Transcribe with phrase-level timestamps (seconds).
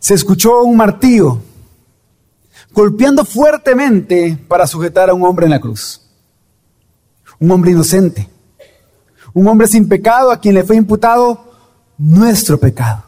[0.00, 1.38] se escuchó un martillo
[2.72, 6.00] golpeando fuertemente para sujetar a un hombre en la cruz.
[7.38, 8.28] Un hombre inocente.
[9.34, 11.52] Un hombre sin pecado a quien le fue imputado
[11.98, 13.04] nuestro pecado.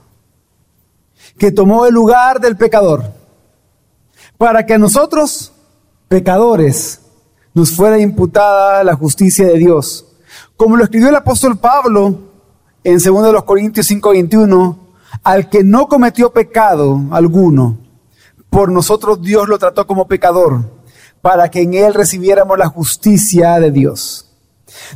[1.39, 3.05] Que tomó el lugar del pecador.
[4.37, 5.53] Para que a nosotros,
[6.09, 7.01] pecadores,
[7.55, 10.07] nos fuera imputada la justicia de Dios.
[10.57, 12.19] Como lo escribió el apóstol Pablo
[12.85, 14.82] en 2 Corintios 5:21,
[15.23, 17.79] al que no cometió pecado alguno,
[18.51, 20.83] por nosotros Dios lo trató como pecador,
[21.21, 24.29] para que en él recibiéramos la justicia de Dios.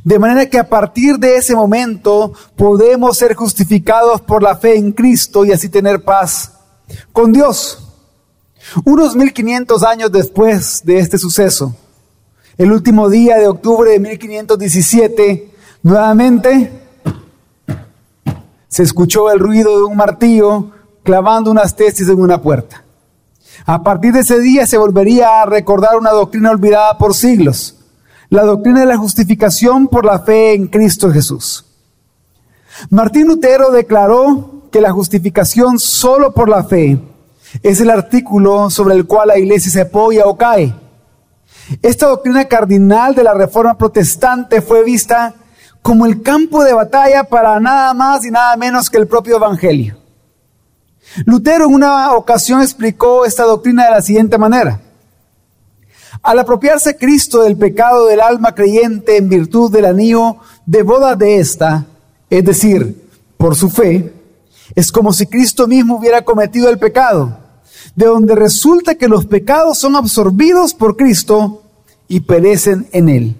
[0.05, 4.93] De manera que a partir de ese momento podemos ser justificados por la fe en
[4.93, 6.53] Cristo y así tener paz
[7.13, 7.83] con Dios.
[8.85, 11.75] Unos 1500 años después de este suceso,
[12.59, 16.86] el último día de octubre de 1517, nuevamente
[18.77, 20.71] se escuchó el ruido de un martillo
[21.03, 22.85] clavando unas tesis en una puerta.
[23.65, 27.79] A partir de ese día se volvería a recordar una doctrina olvidada por siglos,
[28.29, 31.65] la doctrina de la justificación por la fe en Cristo Jesús.
[32.91, 37.01] Martín Lutero declaró que la justificación solo por la fe
[37.63, 40.75] es el artículo sobre el cual la iglesia se apoya o cae.
[41.81, 45.35] Esta doctrina cardinal de la reforma protestante fue vista
[45.87, 49.97] como el campo de batalla para nada más y nada menos que el propio Evangelio.
[51.25, 54.81] Lutero en una ocasión explicó esta doctrina de la siguiente manera.
[56.25, 61.39] Al apropiarse Cristo del pecado del alma creyente en virtud del anillo de boda de
[61.39, 61.87] ésta,
[62.31, 64.13] es decir, por su fe,
[64.75, 67.39] es como si Cristo mismo hubiera cometido el pecado
[67.95, 71.63] de donde resulta que los pecados son absorbidos por Cristo
[72.09, 73.37] y perecen en Él.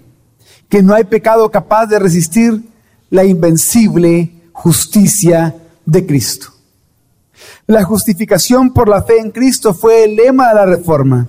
[0.69, 2.63] Que no hay pecado capaz de resistir
[3.09, 6.47] la invencible justicia de Cristo.
[7.67, 11.27] La justificación por la fe en Cristo fue el lema de la reforma.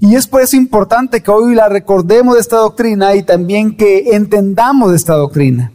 [0.00, 4.14] Y es por eso importante que hoy la recordemos de esta doctrina y también que
[4.14, 5.72] entendamos de esta doctrina.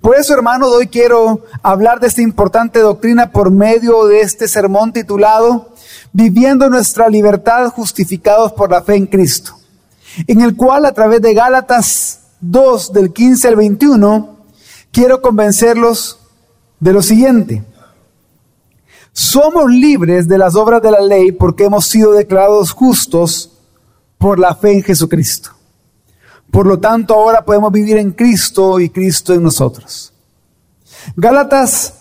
[0.00, 4.92] Por eso, hermanos, hoy quiero hablar de esta importante doctrina por medio de este sermón
[4.92, 5.72] titulado
[6.12, 9.58] viviendo nuestra libertad justificados por la fe en Cristo,
[10.26, 14.36] en el cual a través de Gálatas 2 del 15 al 21,
[14.92, 16.18] quiero convencerlos
[16.80, 17.64] de lo siguiente.
[19.12, 23.52] Somos libres de las obras de la ley porque hemos sido declarados justos
[24.16, 25.50] por la fe en Jesucristo.
[26.50, 30.12] Por lo tanto, ahora podemos vivir en Cristo y Cristo en nosotros.
[31.16, 31.94] Gálatas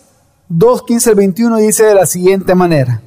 [0.50, 3.02] 2, 15 al 21 dice de la siguiente manera.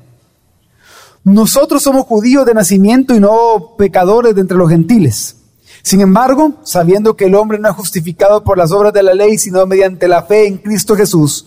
[1.24, 5.36] Nosotros somos judíos de nacimiento y no pecadores de entre los gentiles.
[5.82, 9.38] Sin embargo, sabiendo que el hombre no es justificado por las obras de la ley,
[9.38, 11.46] sino mediante la fe en Cristo Jesús,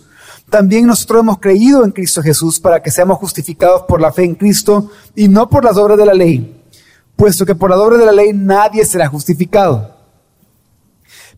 [0.50, 4.34] también nosotros hemos creído en Cristo Jesús para que seamos justificados por la fe en
[4.34, 6.62] Cristo y no por las obras de la ley,
[7.16, 9.94] puesto que por las obras de la ley nadie será justificado.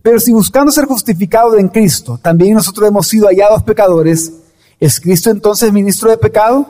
[0.02, 4.32] Pero si buscando ser justificados en Cristo, también nosotros hemos sido hallados pecadores,
[4.78, 6.66] ¿es Cristo entonces ministro de pecado?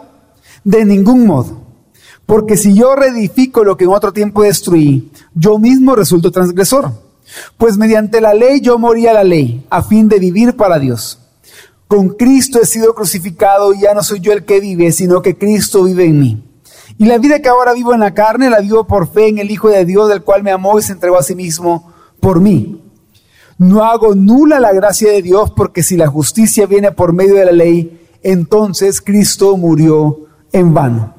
[0.67, 1.61] De ningún modo.
[2.27, 6.91] Porque si yo reedifico lo que en otro tiempo destruí, yo mismo resulto transgresor.
[7.57, 11.21] Pues mediante la ley yo morí a la ley, a fin de vivir para Dios.
[11.87, 15.39] Con Cristo he sido crucificado y ya no soy yo el que vive, sino que
[15.39, 16.43] Cristo vive en mí.
[16.99, 19.53] Y la vida que ahora vivo en la carne la vivo por fe en el
[19.53, 22.83] Hijo de Dios, del cual me amó y se entregó a sí mismo por mí.
[23.57, 27.45] No hago nula la gracia de Dios, porque si la justicia viene por medio de
[27.45, 30.26] la ley, entonces Cristo murió
[30.59, 31.15] en vano.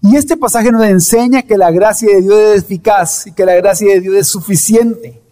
[0.00, 3.54] Y este pasaje nos enseña que la gracia de Dios es eficaz y que la
[3.54, 5.22] gracia de Dios es suficiente.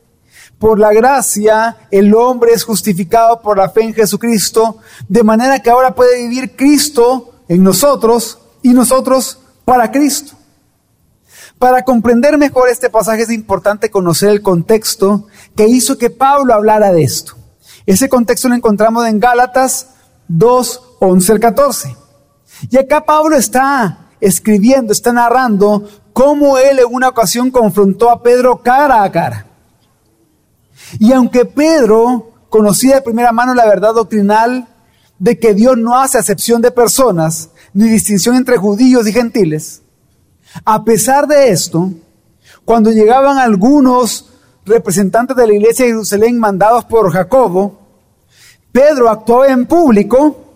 [0.58, 4.78] Por la gracia el hombre es justificado por la fe en Jesucristo,
[5.08, 10.36] de manera que ahora puede vivir Cristo en nosotros y nosotros para Cristo.
[11.58, 16.92] Para comprender mejor este pasaje es importante conocer el contexto que hizo que Pablo hablara
[16.92, 17.34] de esto.
[17.86, 19.88] Ese contexto lo encontramos en Gálatas
[20.28, 21.96] 2, 11 al 14.
[22.68, 28.62] Y acá Pablo está escribiendo, está narrando cómo él en una ocasión confrontó a Pedro
[28.62, 29.46] cara a cara.
[30.98, 34.68] Y aunque Pedro conocía de primera mano la verdad doctrinal
[35.18, 39.82] de que Dios no hace acepción de personas, ni distinción entre judíos y gentiles,
[40.64, 41.90] a pesar de esto,
[42.64, 44.30] cuando llegaban algunos
[44.64, 47.78] representantes de la iglesia de Jerusalén mandados por Jacobo,
[48.72, 50.49] Pedro actuó en público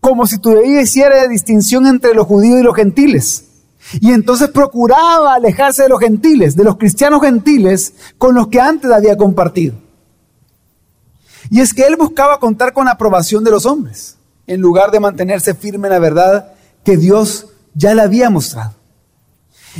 [0.00, 3.44] como si tuviera hiciera distinción entre los judíos y los gentiles.
[4.00, 8.90] Y entonces procuraba alejarse de los gentiles, de los cristianos gentiles con los que antes
[8.90, 9.74] había compartido.
[11.50, 14.16] Y es que él buscaba contar con la aprobación de los hombres.
[14.46, 18.72] en lugar de mantenerse firme en la verdad que Dios ya le había mostrado.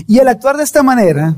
[0.07, 1.35] Y al actuar de esta manera,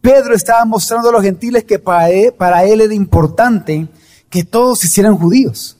[0.00, 3.88] Pedro estaba mostrando a los gentiles que para él, para él era importante
[4.30, 5.77] que todos se hicieran judíos.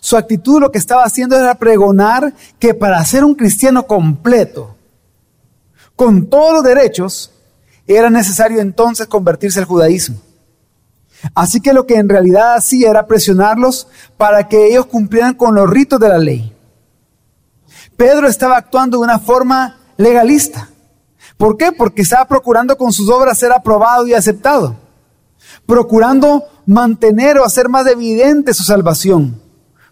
[0.00, 4.76] Su actitud lo que estaba haciendo era pregonar que para ser un cristiano completo,
[5.96, 7.32] con todos los derechos,
[7.86, 10.18] era necesario entonces convertirse al judaísmo.
[11.34, 15.68] Así que lo que en realidad hacía era presionarlos para que ellos cumplieran con los
[15.68, 16.54] ritos de la ley.
[17.96, 20.70] Pedro estaba actuando de una forma legalista.
[21.36, 21.72] ¿Por qué?
[21.72, 24.76] Porque estaba procurando con sus obras ser aprobado y aceptado.
[25.66, 29.47] Procurando mantener o hacer más evidente su salvación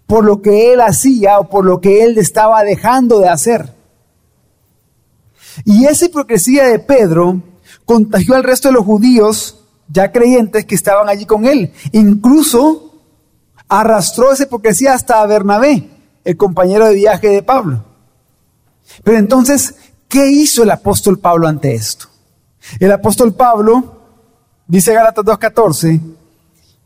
[0.06, 3.74] por lo que él hacía o por lo que él estaba dejando de hacer.
[5.64, 7.40] Y esa hipocresía de Pedro
[7.84, 11.72] contagió al resto de los judíos ya creyentes que estaban allí con él.
[11.92, 13.00] Incluso
[13.68, 15.90] arrastró esa hipocresía hasta Bernabé,
[16.24, 17.84] el compañero de viaje de Pablo.
[19.02, 19.74] Pero entonces,
[20.08, 22.06] ¿qué hizo el apóstol Pablo ante esto?
[22.78, 24.02] El apóstol Pablo,
[24.66, 26.00] dice Gálatas 2.14,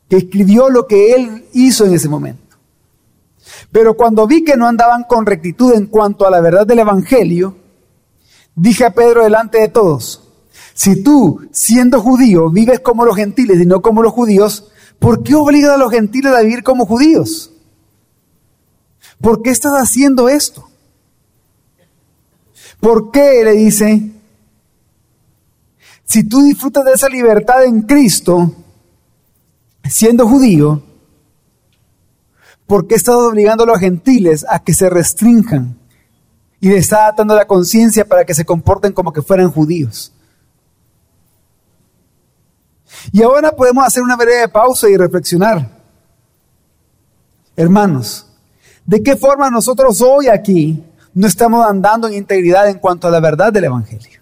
[0.08, 2.39] que escribió lo que él hizo en ese momento.
[3.72, 7.56] Pero cuando vi que no andaban con rectitud en cuanto a la verdad del Evangelio,
[8.55, 10.28] dije a Pedro delante de todos,
[10.75, 15.34] si tú, siendo judío, vives como los gentiles y no como los judíos, ¿por qué
[15.34, 17.52] obligas a los gentiles a vivir como judíos?
[19.20, 20.69] ¿Por qué estás haciendo esto?
[22.81, 23.44] ¿Por qué?
[23.44, 24.11] Le dice,
[26.05, 28.50] si tú disfrutas de esa libertad en Cristo,
[29.88, 30.82] siendo judío,
[32.70, 35.76] ¿por qué estás obligando a los gentiles a que se restrinjan?
[36.61, 40.12] Y le está atando la conciencia para que se comporten como que fueran judíos.
[43.11, 45.69] Y ahora podemos hacer una breve pausa y reflexionar.
[47.56, 48.31] Hermanos,
[48.87, 53.19] ¿de qué forma nosotros hoy aquí no estamos andando en integridad en cuanto a la
[53.19, 54.19] verdad del Evangelio?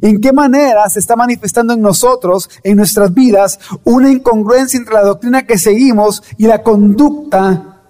[0.00, 5.02] ¿En qué manera se está manifestando en nosotros, en nuestras vidas, una incongruencia entre la
[5.02, 7.80] doctrina que seguimos y la conducta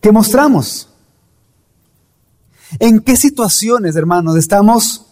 [0.00, 0.88] que mostramos?
[2.78, 5.06] ¿En qué situaciones, hermanos, estamos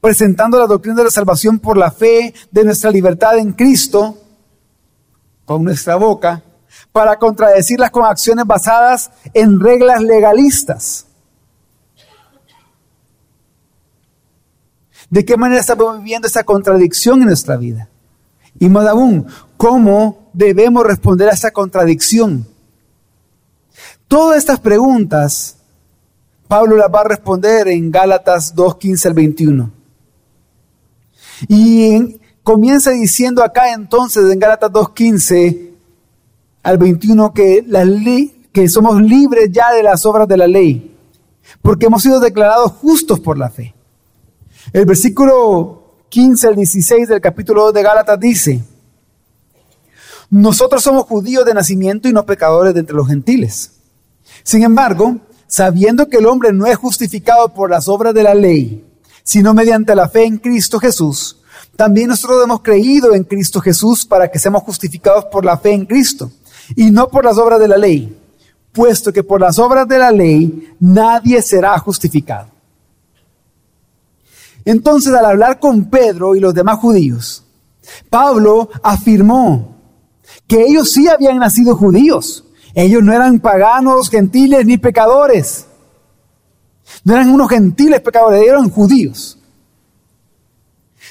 [0.00, 4.18] presentando la doctrina de la salvación por la fe de nuestra libertad en Cristo
[5.44, 6.42] con nuestra boca
[6.92, 11.06] para contradecirlas con acciones basadas en reglas legalistas?
[15.12, 17.86] ¿De qué manera estamos viviendo esta contradicción en nuestra vida?
[18.58, 19.26] Y más aún,
[19.58, 22.46] ¿cómo debemos responder a esta contradicción?
[24.08, 25.58] Todas estas preguntas,
[26.48, 29.70] Pablo las va a responder en Gálatas 2, 15 al 21.
[31.46, 35.74] Y comienza diciendo acá entonces en Gálatas 2, 15
[36.62, 37.66] al 21 que,
[38.50, 40.96] que somos libres ya de las obras de la ley,
[41.60, 43.74] porque hemos sido declarados justos por la fe.
[44.72, 48.64] El versículo 15 al 16 del capítulo 2 de Gálatas dice,
[50.30, 53.72] nosotros somos judíos de nacimiento y no pecadores de entre los gentiles.
[54.42, 58.82] Sin embargo, sabiendo que el hombre no es justificado por las obras de la ley,
[59.22, 61.42] sino mediante la fe en Cristo Jesús,
[61.76, 65.84] también nosotros hemos creído en Cristo Jesús para que seamos justificados por la fe en
[65.84, 66.32] Cristo
[66.74, 68.18] y no por las obras de la ley,
[68.72, 72.51] puesto que por las obras de la ley nadie será justificado.
[74.64, 77.44] Entonces, al hablar con Pedro y los demás judíos,
[78.10, 79.76] Pablo afirmó
[80.46, 82.44] que ellos sí habían nacido judíos.
[82.74, 85.66] Ellos no eran paganos, gentiles ni pecadores.
[87.04, 89.38] No eran unos gentiles pecadores, eran judíos.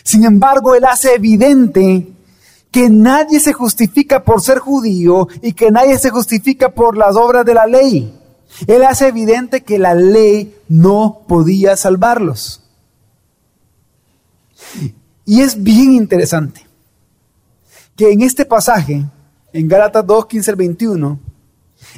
[0.04, 2.08] Sin embargo, él hace evidente
[2.72, 7.46] que nadie se justifica por ser judío y que nadie se justifica por las obras
[7.46, 8.18] de la ley.
[8.68, 12.61] Él hace evidente que la ley no podía salvarlos.
[15.26, 16.66] Y es bien interesante
[17.96, 19.06] que en este pasaje,
[19.54, 21.20] en Gálatas 2, 15 al 21,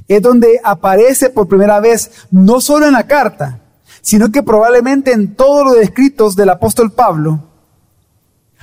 [0.08, 3.62] es donde aparece por primera vez, no solo en la carta,
[4.02, 7.42] sino que probablemente en todos los escritos del apóstol Pablo,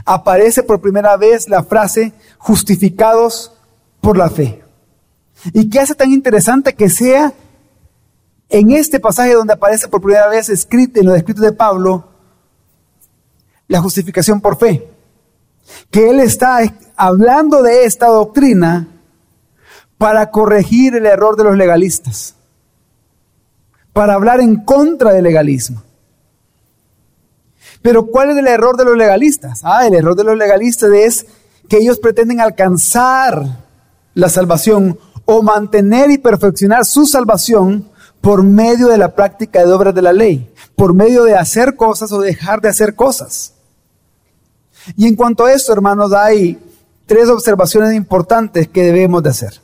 [0.05, 3.53] aparece por primera vez la frase justificados
[4.01, 4.63] por la fe.
[5.53, 7.33] ¿Y qué hace tan interesante que sea
[8.49, 12.10] en este pasaje donde aparece por primera vez escrito en los escritos de Pablo
[13.71, 14.89] la justificación por fe.
[15.93, 16.59] Que Él está
[16.97, 18.89] hablando de esta doctrina
[19.97, 22.35] para corregir el error de los legalistas,
[23.93, 25.83] para hablar en contra del legalismo.
[27.81, 29.61] Pero ¿cuál es el error de los legalistas?
[29.63, 31.27] Ah, el error de los legalistas es
[31.69, 33.45] que ellos pretenden alcanzar
[34.15, 37.89] la salvación o mantener y perfeccionar su salvación
[38.21, 42.11] por medio de la práctica de obras de la ley, por medio de hacer cosas
[42.11, 43.55] o dejar de hacer cosas.
[44.97, 46.59] Y en cuanto a esto, hermanos, hay
[47.07, 49.61] tres observaciones importantes que debemos de hacer.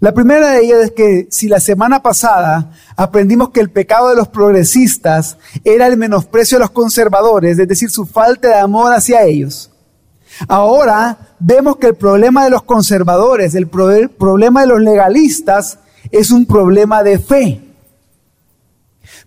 [0.00, 4.16] La primera de ellas es que si la semana pasada aprendimos que el pecado de
[4.16, 9.22] los progresistas era el menosprecio de los conservadores, es decir, su falta de amor hacia
[9.24, 9.70] ellos,
[10.48, 15.78] ahora vemos que el problema de los conservadores, el problema de los legalistas,
[16.10, 17.60] es un problema de fe.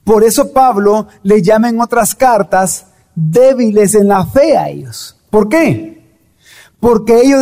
[0.03, 5.15] Por eso Pablo le llama en otras cartas débiles en la fe a ellos.
[5.29, 6.03] ¿Por qué?
[6.79, 7.39] Porque ellos,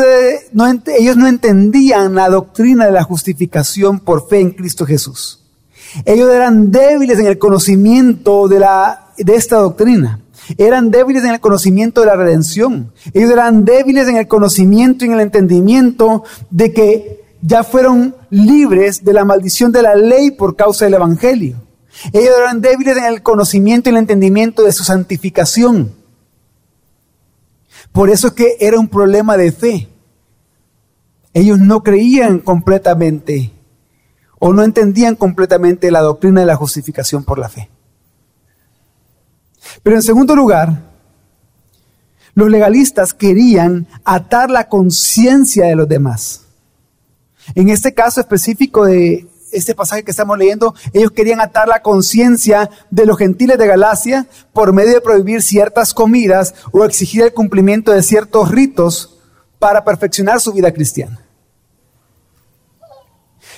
[0.54, 0.66] no,
[0.98, 5.42] ellos no entendían la doctrina de la justificación por fe en Cristo Jesús.
[6.06, 10.20] Ellos eran débiles en el conocimiento de, la, de esta doctrina.
[10.58, 12.92] Eran débiles en el conocimiento de la redención.
[13.14, 19.04] Ellos eran débiles en el conocimiento y en el entendimiento de que ya fueron libres
[19.04, 21.58] de la maldición de la ley por causa del Evangelio.
[22.12, 25.94] Ellos eran débiles en el conocimiento y el entendimiento de su santificación.
[27.92, 29.88] Por eso es que era un problema de fe.
[31.34, 33.52] Ellos no creían completamente
[34.40, 37.70] o no entendían completamente la doctrina de la justificación por la fe.
[39.82, 40.82] Pero en segundo lugar,
[42.36, 46.46] los legalistas querían atar la conciencia de los demás.
[47.56, 52.70] En este caso específico de este pasaje que estamos leyendo, ellos querían atar la conciencia
[52.90, 57.92] de los gentiles de Galacia por medio de prohibir ciertas comidas o exigir el cumplimiento
[57.92, 59.20] de ciertos ritos
[59.60, 61.20] para perfeccionar su vida cristiana.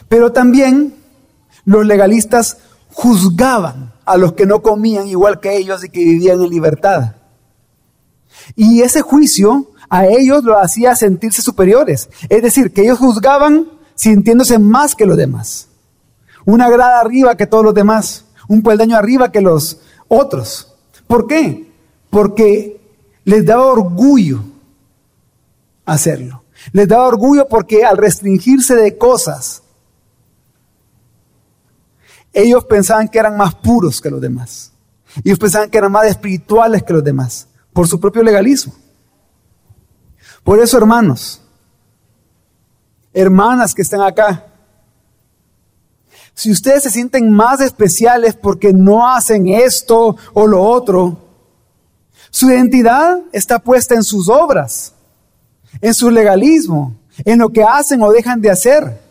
[0.08, 0.96] Pero también
[1.64, 2.58] los legalistas
[2.92, 7.16] juzgaban a los que no comían igual que ellos y que vivían en libertad.
[8.56, 12.10] Y ese juicio a ellos lo hacía sentirse superiores.
[12.30, 15.70] Es decir, que ellos juzgaban sintiéndose más que los demás
[16.46, 20.74] una grada arriba que todos los demás, un peldaño arriba que los otros.
[21.08, 21.72] ¿Por qué?
[22.10, 22.80] Porque
[23.24, 24.42] les daba orgullo
[25.86, 26.44] hacerlo.
[26.72, 29.64] Les daba orgullo porque al restringirse de cosas,
[32.34, 34.72] ellos pensaban que eran más puros que los demás.
[35.24, 38.74] Ellos pensaban que eran más espirituales que los demás, por su propio legalismo.
[40.44, 41.42] Por eso, hermanos,
[43.14, 44.46] hermanas que están acá,
[46.36, 51.18] si ustedes se sienten más especiales porque no hacen esto o lo otro,
[52.30, 54.94] su identidad está puesta en sus obras,
[55.80, 59.02] en su legalismo, en lo que hacen o dejan de hacer.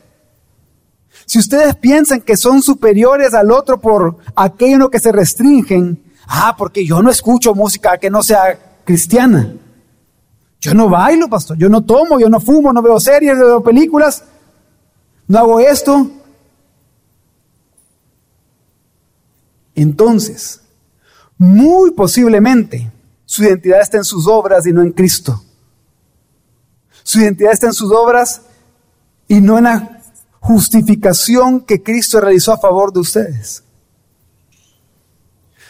[1.25, 6.03] Si ustedes piensan que son superiores al otro por aquello en lo que se restringen,
[6.27, 9.55] ah, porque yo no escucho música que no sea cristiana.
[10.61, 13.63] Yo no bailo, pastor, yo no tomo, yo no fumo, no veo series, no veo
[13.63, 14.25] películas,
[15.27, 16.11] no hago esto.
[19.75, 20.61] Entonces,
[21.37, 22.91] muy posiblemente
[23.25, 25.43] su identidad está en sus obras y no en Cristo.
[27.03, 28.43] Su identidad está en sus obras
[29.29, 30.03] y no en la
[30.41, 33.65] justificación que Cristo realizó a favor de ustedes.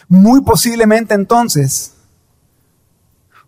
[0.09, 1.95] Muy posiblemente entonces,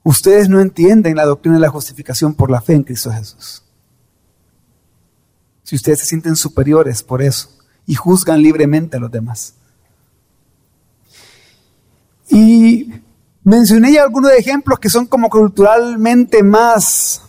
[0.03, 3.63] ustedes no entienden la doctrina de la justificación por la fe en Cristo Jesús.
[5.63, 7.51] Si ustedes se sienten superiores por eso
[7.87, 9.55] y juzgan libremente a los demás.
[12.37, 12.93] Y
[13.45, 17.23] mencioné ya algunos ejemplos que son como culturalmente más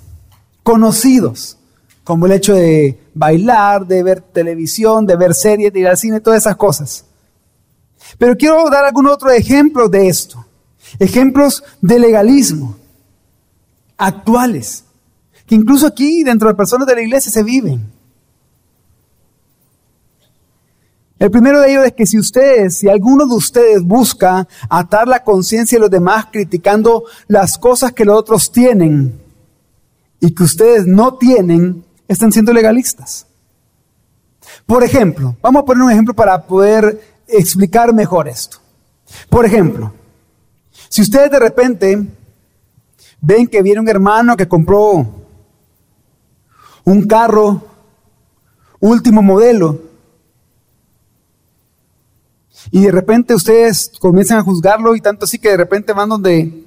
[0.63, 1.57] conocidos,
[2.03, 6.19] como el hecho de bailar, de ver televisión, de ver series, de ir al cine,
[6.19, 7.05] todas esas cosas.
[8.17, 10.45] Pero quiero dar algunos otros ejemplos de esto,
[10.99, 12.75] ejemplos de legalismo
[13.95, 14.83] actuales,
[15.45, 17.93] que incluso aquí dentro de personas de la iglesia se viven.
[21.19, 25.23] El primero de ellos es que si ustedes, si alguno de ustedes busca atar la
[25.23, 29.19] conciencia de los demás criticando las cosas que los otros tienen
[30.19, 33.25] y que ustedes no tienen, están siendo legalistas.
[34.65, 38.57] Por ejemplo, vamos a poner un ejemplo para poder explicar mejor esto.
[39.29, 39.93] Por ejemplo,
[40.89, 42.07] si ustedes de repente
[43.19, 45.05] ven que viene un hermano que compró
[46.83, 47.63] un carro
[48.79, 49.86] último modelo,
[52.71, 56.65] y de repente ustedes comienzan a juzgarlo y tanto así que de repente van donde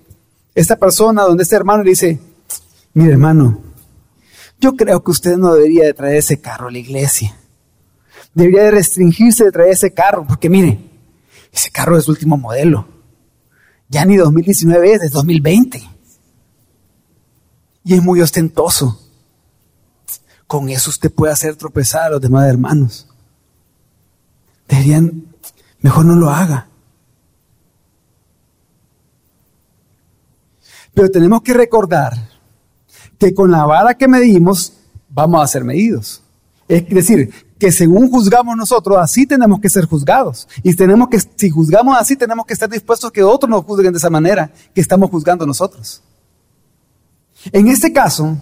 [0.54, 2.19] esta persona, donde este hermano le dice,
[2.95, 3.61] mire hermano,
[4.61, 7.37] yo creo que usted no debería de traer ese carro a la iglesia.
[8.35, 10.78] Debería de restringirse de traer ese carro, porque mire,
[11.52, 12.87] ese carro es último modelo.
[13.88, 15.83] Ya ni 2019 es, es 2020.
[17.85, 19.00] Y es muy ostentoso.
[20.47, 23.09] con eso usted puede hacer tropezar a los demás hermanos.
[24.69, 25.30] Deberían,
[25.81, 26.69] mejor no lo haga.
[30.95, 32.13] Pero tenemos que recordar
[33.19, 34.73] que con la vara que medimos
[35.09, 36.23] vamos a ser medidos.
[36.69, 40.49] Es decir, que según juzgamos nosotros, así tenemos que ser juzgados.
[40.63, 43.93] Y tenemos que, si juzgamos así, tenemos que estar dispuestos a que otros nos juzguen
[43.93, 46.03] de esa manera que estamos juzgando nosotros.
[47.53, 48.39] En este caso,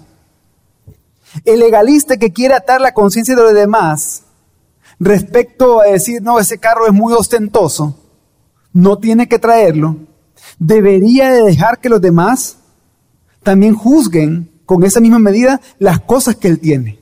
[1.45, 4.23] el legalista que quiere atar la conciencia de los demás
[4.99, 7.97] respecto a decir, no, ese carro es muy ostentoso,
[8.73, 9.97] no tiene que traerlo,
[10.59, 12.59] debería de dejar que los demás
[13.43, 16.99] también juzguen con esa misma medida las cosas que él tiene.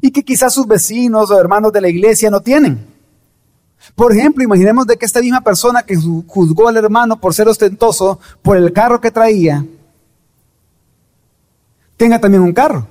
[0.00, 2.86] Y que quizás sus vecinos o hermanos de la iglesia no tienen.
[3.94, 8.18] Por ejemplo, imaginemos de que esta misma persona que juzgó al hermano por ser ostentoso,
[8.40, 9.66] por el carro que traía,
[11.96, 12.86] tenga también un carro.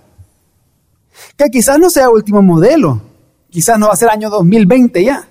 [1.35, 3.01] Que quizás no sea último modelo,
[3.51, 5.27] quizás no va a ser año 2020 ya,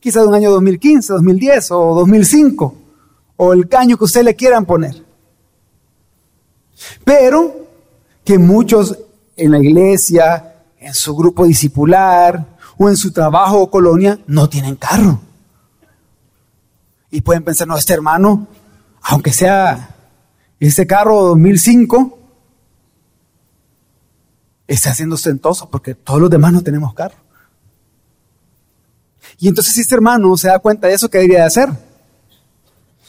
[0.00, 2.74] quizás un año 2015, 2010 o 2005,
[3.36, 5.04] o el caño que usted le quieran poner.
[7.04, 7.66] Pero
[8.24, 8.96] que muchos
[9.36, 14.76] en la iglesia, en su grupo discipular o en su trabajo o colonia no tienen
[14.76, 15.20] carro.
[17.10, 18.46] Y pueden pensar, no, este hermano,
[19.02, 19.96] aunque sea
[20.60, 22.18] este carro 2005,
[24.66, 27.16] está siendo ostentoso porque todos los demás no tenemos carro.
[29.38, 31.68] Y entonces este hermano se da cuenta de eso, ¿qué debería de hacer?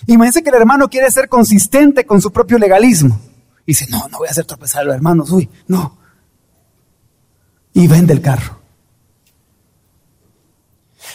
[0.05, 3.19] Imagínense que el hermano quiere ser consistente con su propio legalismo.
[3.65, 5.97] Y dice, no, no voy a hacer tropezar a los hermanos, uy, no.
[7.73, 8.59] Y vende el carro.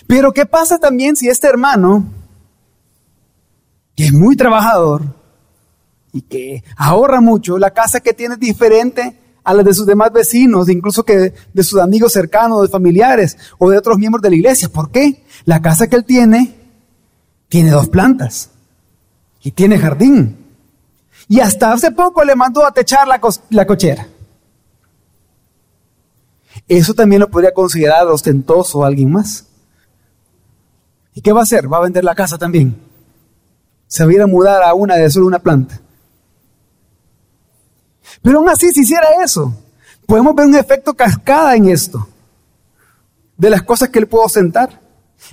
[0.06, 2.04] Pero ¿qué pasa también si este hermano,
[3.94, 5.02] que es muy trabajador
[6.12, 10.12] y que ahorra mucho, la casa que tiene es diferente a las de sus demás
[10.12, 14.36] vecinos, incluso que de sus amigos cercanos, de familiares o de otros miembros de la
[14.36, 14.68] iglesia.
[14.68, 15.24] ¿Por qué?
[15.44, 16.56] La casa que él tiene
[17.48, 18.50] tiene dos plantas
[19.42, 20.38] y tiene jardín.
[21.28, 24.08] Y hasta hace poco le mandó a techar la, la cochera.
[26.68, 29.46] Eso también lo podría considerar ostentoso a alguien más.
[31.14, 31.70] ¿Y qué va a hacer?
[31.70, 32.76] Va a vender la casa también.
[33.86, 35.81] Se va a ir a mudar a una de solo una planta.
[38.20, 39.54] Pero aún así, si hiciera eso,
[40.06, 42.06] podemos ver un efecto cascada en esto,
[43.36, 44.80] de las cosas que él puede ostentar,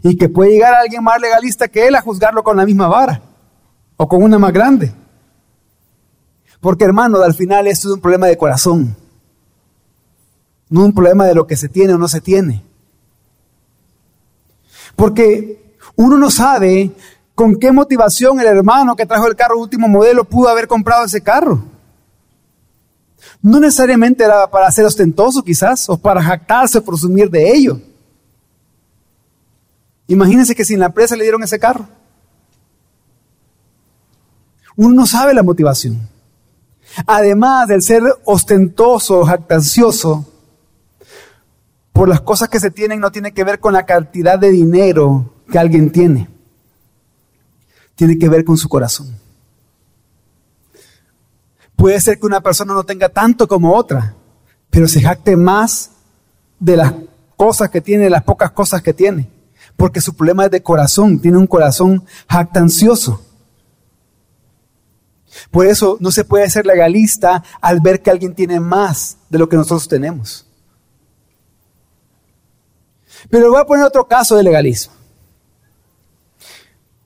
[0.04, 2.88] y que puede llegar a alguien más legalista que él a juzgarlo con la misma
[2.88, 3.22] vara,
[3.98, 4.94] o con una más grande.
[6.62, 8.96] Porque hermano, al final esto es un problema de corazón,
[10.70, 12.64] no un problema de lo que se tiene o no se tiene.
[14.96, 16.92] Porque uno no sabe
[17.34, 21.22] con qué motivación el hermano que trajo el carro último modelo pudo haber comprado ese
[21.22, 21.64] carro.
[23.42, 27.82] No necesariamente era para ser ostentoso quizás, o para jactarse o presumir de ello.
[30.08, 31.88] Imagínense que sin la empresa le dieron ese carro.
[34.76, 36.10] Uno no sabe la motivación.
[37.06, 40.26] Además del ser ostentoso, jactancioso,
[41.94, 45.34] por las cosas que se tienen no tiene que ver con la cantidad de dinero
[45.52, 46.30] que alguien tiene.
[47.96, 49.16] Tiene que ver con su corazón.
[51.80, 54.14] Puede ser que una persona no tenga tanto como otra,
[54.70, 55.92] pero se jacte más
[56.60, 56.94] de las
[57.38, 59.30] cosas que tiene, de las pocas cosas que tiene,
[59.78, 63.24] porque su problema es de corazón, tiene un corazón jactancioso.
[65.52, 69.48] Por eso no se puede ser legalista al ver que alguien tiene más de lo
[69.48, 70.46] que nosotros tenemos.
[73.30, 74.92] Pero voy a poner otro caso de legalismo.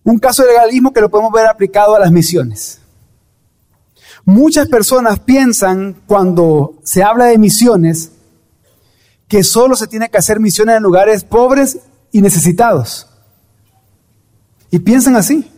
[0.03, 2.79] Un caso de legalismo que lo podemos ver aplicado a las misiones.
[4.25, 8.11] Muchas personas piensan cuando se habla de misiones
[9.27, 11.79] que solo se tiene que hacer misiones en lugares pobres
[12.11, 13.07] y necesitados.
[14.69, 15.51] Y piensan así,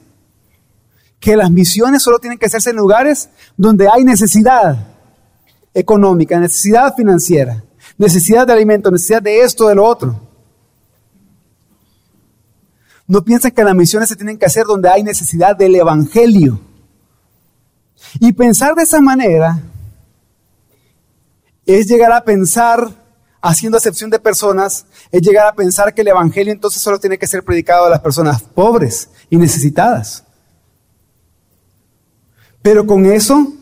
[1.19, 4.87] que las misiones solo tienen que hacerse en lugares donde hay necesidad
[5.73, 7.63] económica, necesidad financiera,
[7.97, 10.19] necesidad de alimento, necesidad de esto, de lo otro.
[13.07, 16.59] No piensan que las misiones se tienen que hacer donde hay necesidad del Evangelio.
[18.19, 19.61] Y pensar de esa manera
[21.65, 22.89] es llegar a pensar,
[23.41, 27.27] haciendo acepción de personas, es llegar a pensar que el Evangelio entonces solo tiene que
[27.27, 30.23] ser predicado a las personas pobres y necesitadas.
[32.61, 33.53] Pero con eso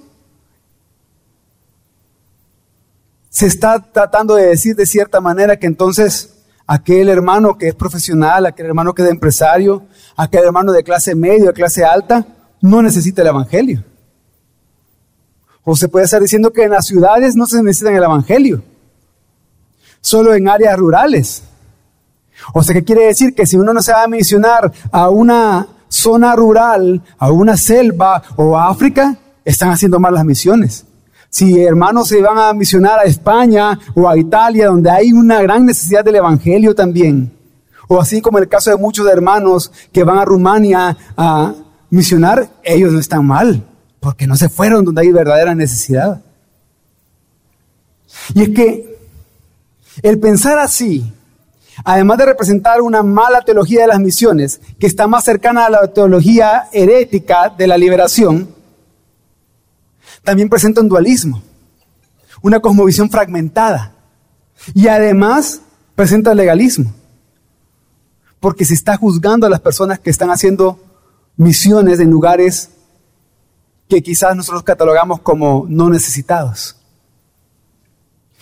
[3.29, 6.35] se está tratando de decir de cierta manera que entonces
[6.67, 11.47] aquel hermano que es profesional, aquel hermano que es empresario, aquel hermano de clase media,
[11.47, 12.25] de clase alta,
[12.61, 13.83] no necesita el Evangelio.
[15.63, 18.63] O se puede estar diciendo que en las ciudades no se necesita el Evangelio,
[20.01, 21.43] solo en áreas rurales.
[22.53, 23.33] O sea, ¿qué quiere decir?
[23.33, 28.21] Que si uno no se va a misionar a una zona rural, a una selva
[28.35, 30.85] o a África, están haciendo mal las misiones.
[31.29, 35.65] Si hermanos se van a misionar a España o a Italia, donde hay una gran
[35.65, 37.31] necesidad del Evangelio también,
[37.87, 41.53] o así como el caso de muchos hermanos que van a Rumania a
[41.89, 43.63] misionar, ellos no están mal,
[44.03, 46.21] porque no se fueron donde hay verdadera necesidad.
[48.35, 48.99] Y es que
[50.01, 51.09] el pensar así,
[51.85, 55.87] además de representar una mala teología de las misiones, que está más cercana a la
[55.87, 58.53] teología herética de la liberación,
[60.21, 61.41] también presenta un dualismo,
[62.41, 63.93] una cosmovisión fragmentada,
[64.73, 65.61] y además
[65.95, 66.93] presenta legalismo
[68.41, 70.77] porque se está juzgando a las personas que están haciendo
[71.37, 72.71] misiones en lugares
[73.89, 76.77] que quizás nosotros catalogamos como no necesitados.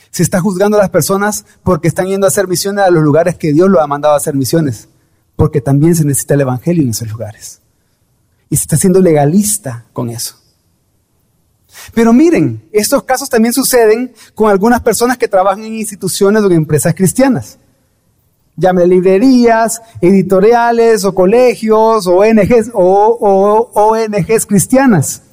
[0.10, 3.36] Se está juzgando a las personas porque están yendo a hacer misiones a los lugares
[3.36, 4.90] que Dios lo ha mandado a hacer misiones,
[5.36, 7.62] porque también se necesita el Evangelio en esos lugares.
[8.50, 10.36] Y se está siendo legalista con eso.
[11.94, 16.54] Pero miren, estos casos también suceden con algunas personas que trabajan en instituciones o en
[16.54, 17.58] empresas cristianas
[18.56, 25.24] llame librerías, editoriales o colegios o ONGs, o, ONGs cristianas,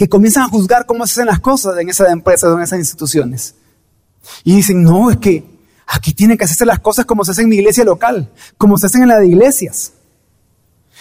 [0.00, 2.78] que comienzan a juzgar cómo se hacen las cosas en esas empresas o en esas
[2.78, 3.54] instituciones.
[4.44, 5.44] Y dicen, no, es que
[5.86, 8.86] aquí tienen que hacerse las cosas como se hacen en mi iglesia local, como se
[8.86, 9.92] hacen en las iglesias.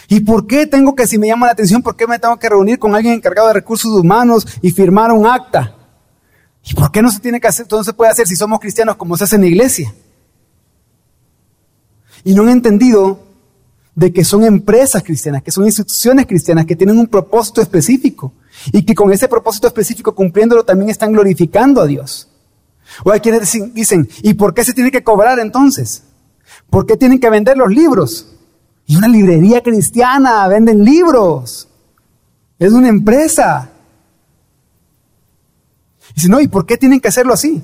[0.10, 2.50] ¿Y por qué tengo que, si me llama la atención, por qué me tengo que
[2.50, 5.78] reunir con alguien encargado de recursos humanos y firmar un acta?
[6.66, 9.16] ¿Y por qué no se tiene que hacer, se puede hacer si somos cristianos como
[9.16, 9.96] se hace en la iglesia?
[12.26, 13.29] Y no han entendido
[14.00, 18.32] de que son empresas cristianas, que son instituciones cristianas, que tienen un propósito específico.
[18.72, 22.30] Y que con ese propósito específico, cumpliéndolo, también están glorificando a Dios.
[23.04, 26.04] O hay quienes dicen, ¿y por qué se tiene que cobrar entonces?
[26.70, 28.36] ¿Por qué tienen que vender los libros?
[28.86, 31.68] Y una librería cristiana venden libros.
[32.58, 33.70] Es una empresa.
[36.12, 37.62] Y dice, no, ¿y por qué tienen que hacerlo así?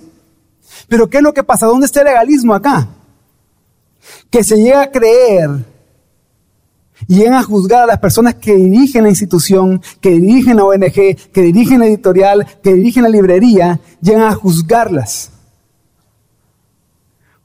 [0.89, 1.65] Pero ¿qué es lo que pasa?
[1.65, 2.89] ¿Dónde está el legalismo acá?
[4.29, 5.74] que se llega a creer
[7.07, 10.93] y llegan a juzgar a las personas que dirigen la institución, que dirigen la ONG,
[10.93, 15.31] que dirigen la editorial, que dirigen la librería, llegan a juzgarlas.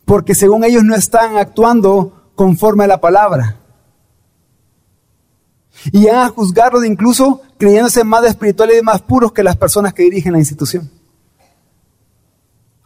[0.05, 3.57] Porque según ellos no están actuando conforme a la palabra.
[5.93, 10.05] Y llegan a juzgarlos incluso creyéndose más espirituales y más puros que las personas que
[10.05, 10.91] dirigen la institución.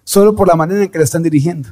[0.02, 1.70] Solo por la manera en que lo están dirigiendo.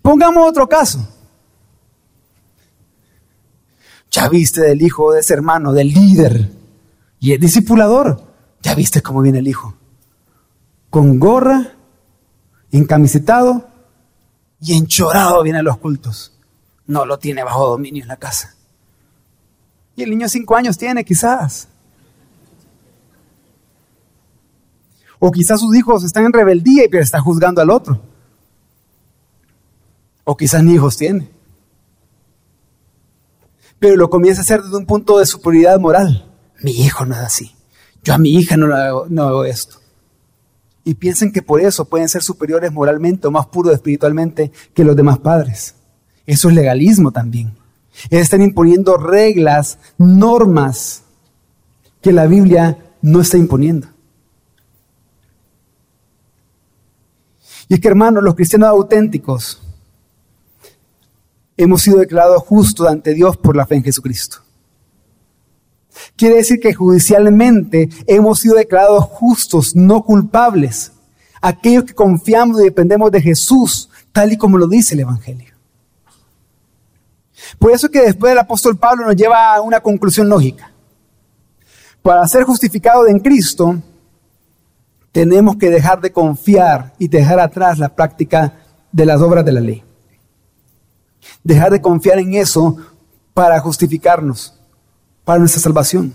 [0.00, 1.06] Pongamos otro caso.
[4.12, 6.50] Ya viste del hijo de ese hermano, del líder
[7.18, 8.22] y el discipulador.
[8.62, 9.74] Ya viste cómo viene el hijo.
[10.90, 11.72] Con gorra,
[12.70, 13.68] encamisetado
[14.60, 16.38] y enchorado viene a los cultos.
[16.86, 18.54] No lo tiene bajo dominio en la casa.
[19.96, 21.68] Y el niño cinco años tiene, quizás.
[25.18, 28.00] O quizás sus hijos están en rebeldía y está juzgando al otro.
[30.24, 31.30] O quizás ni hijos tiene.
[33.82, 36.30] Pero lo comienza a hacer desde un punto de superioridad moral.
[36.62, 37.50] Mi hijo no es así.
[38.04, 39.78] Yo a mi hija no, hago, no hago esto.
[40.84, 44.94] Y piensen que por eso pueden ser superiores moralmente o más puros espiritualmente que los
[44.94, 45.74] demás padres.
[46.26, 47.56] Eso es legalismo también.
[48.08, 51.02] Están imponiendo reglas, normas
[52.00, 53.88] que la Biblia no está imponiendo.
[57.66, 59.60] Y es que, hermanos, los cristianos auténticos
[61.62, 64.38] hemos sido declarados justos ante Dios por la fe en Jesucristo.
[66.16, 70.92] Quiere decir que judicialmente hemos sido declarados justos, no culpables,
[71.40, 75.52] aquellos que confiamos y dependemos de Jesús, tal y como lo dice el Evangelio.
[77.58, 80.72] Por eso que después el apóstol Pablo nos lleva a una conclusión lógica.
[82.00, 83.76] Para ser justificados en Cristo,
[85.12, 89.60] tenemos que dejar de confiar y dejar atrás la práctica de las obras de la
[89.60, 89.84] ley.
[91.42, 92.76] Dejar de confiar en eso
[93.34, 94.54] para justificarnos,
[95.24, 96.14] para nuestra salvación.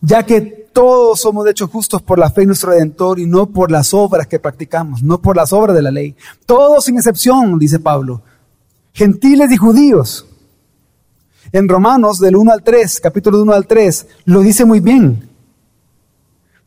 [0.00, 0.40] Ya que
[0.72, 3.92] todos somos de hecho justos por la fe en nuestro Redentor y no por las
[3.92, 6.14] obras que practicamos, no por las obras de la ley.
[6.46, 8.22] Todos sin excepción, dice Pablo,
[8.92, 10.26] gentiles y judíos.
[11.50, 15.28] En Romanos del 1 al 3, capítulo 1 al 3, lo dice muy bien.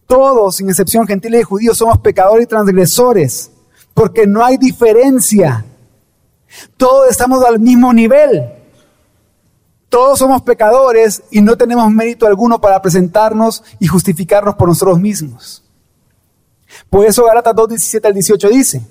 [0.08, 3.51] Todos, sin excepción, gentiles y judíos, somos pecadores y transgresores,
[3.93, 5.65] porque no hay diferencia
[6.78, 8.52] todos estamos al mismo nivel.
[9.90, 15.64] Todos somos pecadores y no tenemos mérito alguno para presentarnos y justificarnos por nosotros mismos.
[16.90, 18.88] Por eso Galatas 2, 17 al 18 dice,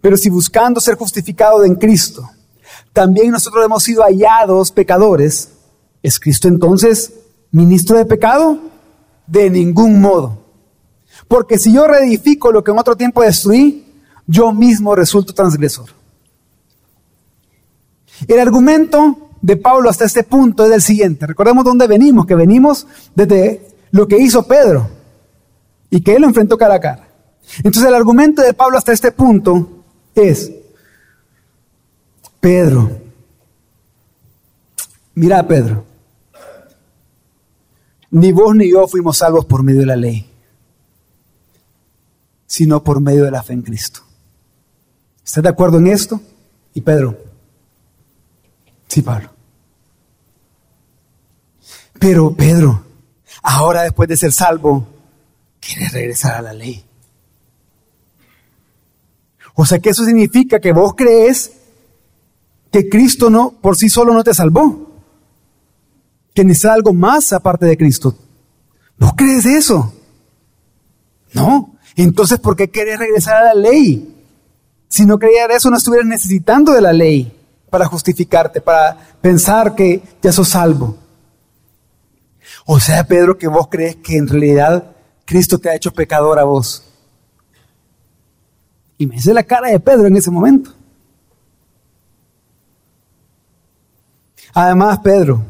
[0.00, 2.30] pero si buscando ser justificado en Cristo,
[2.92, 5.48] también nosotros hemos sido hallados pecadores,
[6.02, 7.12] ¿es Cristo entonces
[7.50, 8.58] ministro de pecado?
[9.26, 10.38] De ningún modo.
[11.26, 13.84] Porque si yo reedifico lo que en otro tiempo destruí,
[14.26, 16.03] yo mismo resulto transgresor.
[18.26, 21.26] El argumento de Pablo hasta este punto es el siguiente.
[21.26, 24.88] Recordemos dónde venimos, que venimos desde lo que hizo Pedro
[25.90, 27.08] y que él lo enfrentó cara a cara.
[27.58, 29.84] Entonces el argumento de Pablo hasta este punto
[30.14, 30.50] es,
[32.40, 32.90] Pedro,
[35.14, 35.84] mira Pedro,
[38.10, 40.30] ni vos ni yo fuimos salvos por medio de la ley,
[42.46, 44.00] sino por medio de la fe en Cristo.
[45.24, 46.20] ¿Estás de acuerdo en esto?
[46.74, 47.18] Y Pedro,
[48.94, 49.28] sí, Pablo.
[51.98, 52.84] Pero Pedro,
[53.42, 54.86] ahora después de ser salvo,
[55.58, 56.84] quiere regresar a la ley.
[59.54, 61.52] O sea que eso significa que vos crees
[62.70, 64.92] que Cristo no por sí solo no te salvó.
[66.32, 68.16] Que necesita algo más aparte de Cristo.
[68.98, 69.92] ¿Vos crees eso?
[71.32, 71.76] No.
[71.96, 74.24] Entonces, ¿por qué querés regresar a la ley?
[74.88, 77.33] Si no creías eso, no estuvieras necesitando de la ley
[77.74, 80.96] para justificarte, para pensar que ya sos salvo.
[82.64, 86.44] O sea, Pedro, que vos crees que en realidad Cristo te ha hecho pecador a
[86.44, 86.84] vos.
[88.96, 90.70] Y me hice la cara de Pedro en ese momento.
[94.52, 95.44] Además, Pedro,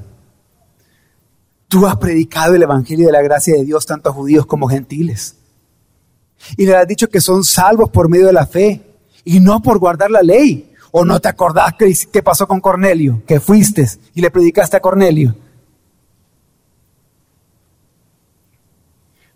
[1.69, 5.37] tú has predicado el Evangelio de la gracia de Dios tanto a judíos como gentiles.
[6.57, 8.81] Y le has dicho que son salvos por medio de la fe
[9.25, 10.71] y no por guardar la ley.
[10.97, 13.25] ¿O no te acordás qué pasó con Cornelio?
[13.27, 15.35] Que fuiste y le predicaste a Cornelio.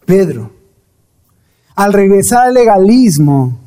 [0.07, 0.53] Pedro,
[1.75, 3.59] al regresar al legalismo,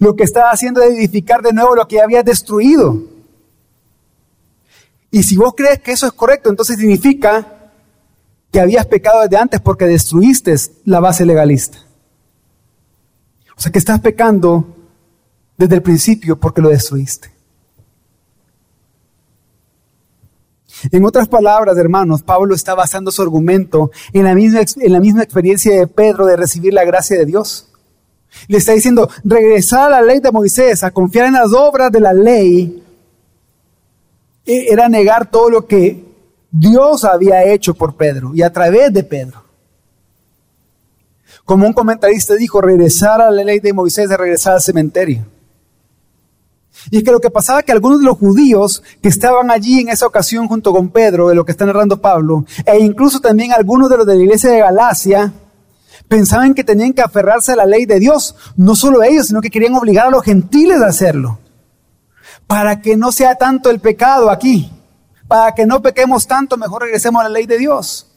[0.00, 3.00] lo que estaba haciendo es edificar de nuevo lo que había destruido.
[5.12, 7.70] Y si vos crees que eso es correcto, entonces significa
[8.50, 11.78] que habías pecado desde antes porque destruiste la base legalista.
[13.56, 14.81] O sea que estás pecando
[15.56, 17.32] desde el principio porque lo destruiste.
[20.90, 25.22] En otras palabras, hermanos, Pablo está basando su argumento en la, misma, en la misma
[25.22, 27.68] experiencia de Pedro de recibir la gracia de Dios.
[28.48, 32.00] Le está diciendo, regresar a la ley de Moisés, a confiar en las obras de
[32.00, 32.82] la ley,
[34.44, 36.04] e, era negar todo lo que
[36.50, 39.42] Dios había hecho por Pedro y a través de Pedro.
[41.44, 45.26] Como un comentarista dijo, regresar a la ley de Moisés es regresar al cementerio.
[46.90, 49.80] Y es que lo que pasaba es que algunos de los judíos que estaban allí
[49.80, 53.52] en esa ocasión junto con Pedro, de lo que está narrando Pablo, e incluso también
[53.52, 55.32] algunos de los de la iglesia de Galacia,
[56.08, 58.34] pensaban que tenían que aferrarse a la ley de Dios.
[58.56, 61.38] No solo ellos, sino que querían obligar a los gentiles a hacerlo.
[62.46, 64.70] Para que no sea tanto el pecado aquí.
[65.28, 68.08] Para que no pequemos tanto, mejor regresemos a la ley de Dios.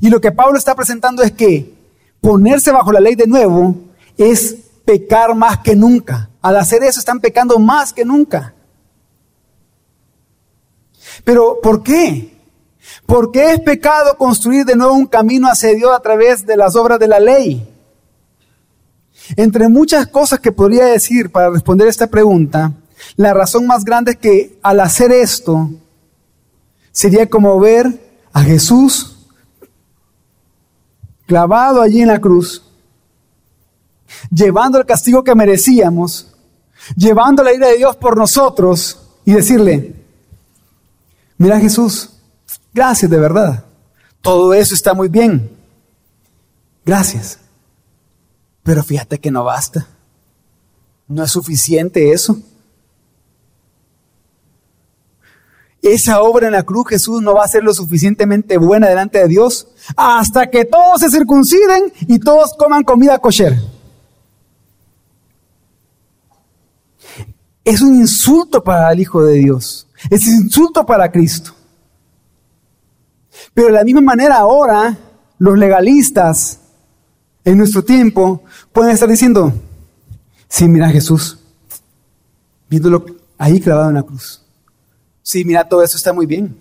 [0.00, 1.74] Y lo que Pablo está presentando es que
[2.20, 3.76] ponerse bajo la ley de nuevo
[4.16, 6.27] es pecar más que nunca.
[6.40, 8.54] Al hacer eso están pecando más que nunca.
[11.24, 12.36] Pero ¿por qué?
[13.06, 16.76] ¿Por qué es pecado construir de nuevo un camino hacia Dios a través de las
[16.76, 17.66] obras de la ley?
[19.36, 22.72] Entre muchas cosas que podría decir para responder esta pregunta,
[23.16, 25.70] la razón más grande es que al hacer esto
[26.92, 27.86] sería como ver
[28.32, 29.26] a Jesús
[31.26, 32.67] clavado allí en la cruz
[34.30, 36.34] llevando el castigo que merecíamos,
[36.96, 39.94] llevando la ira de Dios por nosotros y decirle,
[41.36, 42.10] mira Jesús,
[42.72, 43.64] gracias de verdad,
[44.22, 45.50] todo eso está muy bien,
[46.84, 47.38] gracias,
[48.62, 49.86] pero fíjate que no basta,
[51.06, 52.38] no es suficiente eso.
[55.80, 59.28] Esa obra en la cruz Jesús no va a ser lo suficientemente buena delante de
[59.28, 63.56] Dios hasta que todos se circunciden y todos coman comida kosher.
[67.68, 69.86] Es un insulto para el Hijo de Dios.
[70.08, 71.54] Es un insulto para Cristo.
[73.52, 74.96] Pero de la misma manera ahora,
[75.38, 76.60] los legalistas
[77.44, 79.52] en nuestro tiempo pueden estar diciendo,
[80.48, 81.38] sí, mira Jesús,
[82.70, 83.04] viéndolo
[83.36, 84.42] ahí clavado en la cruz.
[85.22, 86.58] Sí, mira, todo eso está muy bien,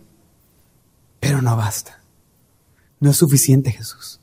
[1.22, 2.02] pero no basta.
[3.00, 4.20] No es suficiente Jesús.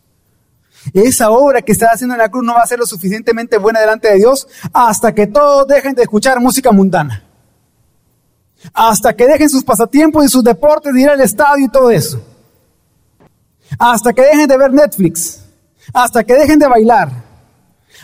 [0.93, 3.81] Esa obra que está haciendo en la cruz no va a ser lo suficientemente buena
[3.81, 7.23] delante de Dios hasta que todos dejen de escuchar música mundana.
[8.73, 12.23] hasta que dejen sus pasatiempos y sus deportes de ir al estadio y todo eso,
[13.79, 15.41] hasta que dejen de ver Netflix,
[15.93, 17.11] hasta que dejen de bailar,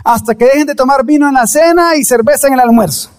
[0.04, 3.10] hasta que dejen de tomar vino en la cena y cerveza en el almuerzo,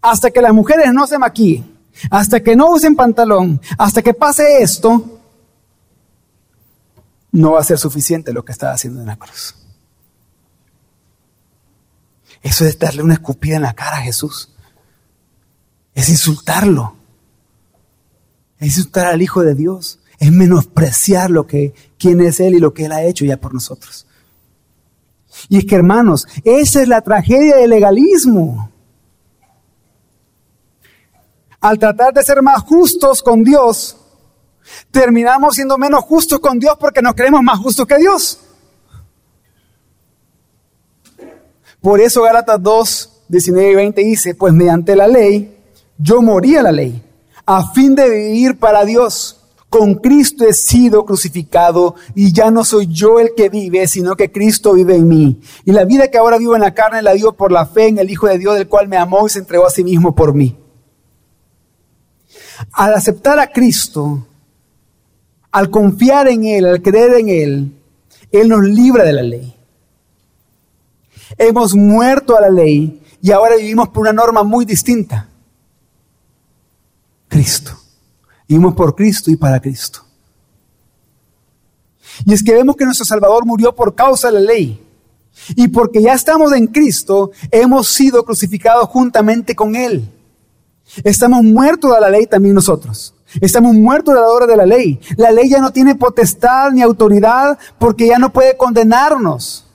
[0.00, 1.76] hasta que las mujeres no se maquillen,
[2.10, 5.13] hasta que no usen pantalón, hasta que pase esto,
[7.34, 9.56] no va a ser suficiente lo que está haciendo en la cruz.
[12.40, 14.52] Eso es darle una escupida en la cara a Jesús.
[15.94, 16.94] Es insultarlo.
[18.58, 19.98] Es insultar al Hijo de Dios.
[20.20, 23.52] Es menospreciar lo que, quién es Él y lo que Él ha hecho ya por
[23.52, 24.06] nosotros.
[25.48, 28.70] Y es que hermanos, esa es la tragedia del legalismo.
[31.60, 33.96] Al tratar de ser más justos con Dios,
[34.90, 38.40] terminamos siendo menos justos con Dios porque nos creemos más justos que Dios.
[41.80, 45.58] Por eso Gálatas 2, 19 y 20 dice, pues mediante la ley,
[45.98, 47.02] yo morí a la ley,
[47.44, 49.40] a fin de vivir para Dios.
[49.68, 54.30] Con Cristo he sido crucificado y ya no soy yo el que vive, sino que
[54.30, 55.40] Cristo vive en mí.
[55.64, 57.98] Y la vida que ahora vivo en la carne la vivo por la fe en
[57.98, 60.32] el Hijo de Dios, del cual me amó y se entregó a sí mismo por
[60.32, 60.56] mí.
[62.72, 64.26] Al aceptar a Cristo,
[65.54, 67.72] al confiar en Él, al creer en Él,
[68.32, 69.54] Él nos libra de la ley.
[71.38, 75.28] Hemos muerto a la ley y ahora vivimos por una norma muy distinta.
[77.28, 77.70] Cristo.
[78.48, 80.00] Vivimos por Cristo y para Cristo.
[82.26, 84.84] Y es que vemos que nuestro Salvador murió por causa de la ley.
[85.50, 90.10] Y porque ya estamos en Cristo, hemos sido crucificados juntamente con Él.
[91.04, 93.14] Estamos muertos a la ley también nosotros.
[93.40, 95.00] Estamos muertos a la hora de la ley.
[95.16, 99.66] La ley ya no tiene potestad ni autoridad porque ya no puede condenarnos.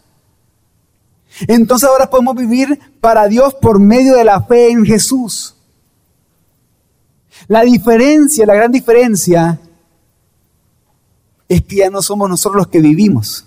[1.47, 5.55] Entonces ahora podemos vivir para Dios por medio de la fe en Jesús.
[7.47, 9.59] La diferencia, la gran diferencia,
[11.47, 13.45] es que ya no somos nosotros los que vivimos,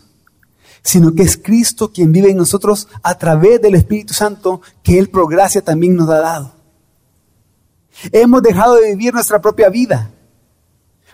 [0.82, 5.08] sino que es Cristo quien vive en nosotros a través del Espíritu Santo que Él
[5.08, 6.61] por gracia también nos ha dado.
[8.10, 10.10] Hemos dejado de vivir nuestra propia vida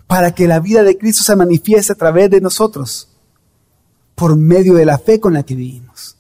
[0.07, 3.09] para que la vida de Cristo se manifieste a través de nosotros
[4.15, 6.17] por medio de la fe con la que vivimos,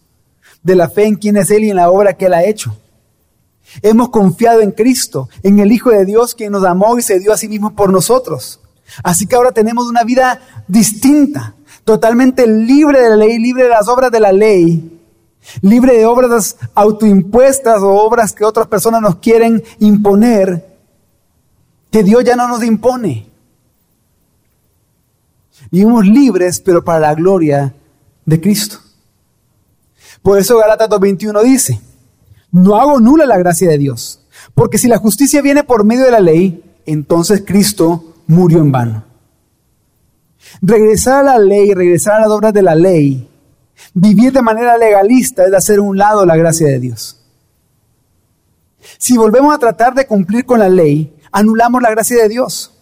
[0.63, 2.77] de la fe en quién es Él y en la obra que Él ha hecho.
[3.83, 7.33] Hemos confiado en Cristo, en el Hijo de Dios quien nos amó y se dio
[7.33, 8.61] a sí mismo por nosotros.
[9.03, 13.89] Así que ahora tenemos una vida distinta, totalmente libre de la ley, libre de las
[13.89, 14.98] obras de la ley,
[15.61, 20.79] libre de obras autoimpuestas o obras que otras personas nos quieren imponer,
[21.91, 23.27] que Dios ya no nos impone.
[25.71, 27.75] Vivimos libres, pero para la gloria
[28.25, 28.79] de Cristo.
[30.23, 31.81] Por eso Galatas 2.21 dice,
[32.51, 34.21] no hago nula la gracia de Dios,
[34.55, 39.05] porque si la justicia viene por medio de la ley, entonces Cristo murió en vano.
[40.63, 43.29] Regresar a la ley, regresar a las obras de la ley,
[43.95, 47.21] Vivir de manera legalista es hacer un lado la gracia de Dios.
[48.99, 52.73] Si volvemos a tratar de cumplir con la ley, anulamos la gracia de Dios.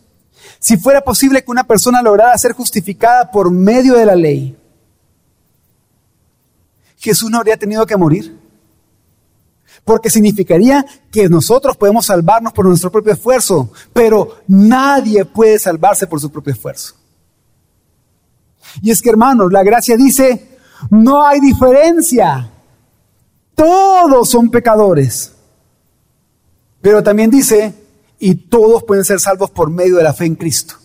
[0.58, 4.56] Si fuera posible que una persona lograra ser justificada por medio de la ley,
[6.98, 8.36] Jesús no habría tenido que morir.
[9.84, 16.20] Porque significaría que nosotros podemos salvarnos por nuestro propio esfuerzo, pero nadie puede salvarse por
[16.20, 16.94] su propio esfuerzo.
[18.82, 20.55] Y es que hermanos, la gracia dice,
[20.90, 22.50] no hay diferencia.
[23.54, 25.32] Todos son pecadores.
[26.80, 27.74] Pero también dice,
[28.18, 30.76] y todos pueden ser salvos por medio de la fe en Cristo.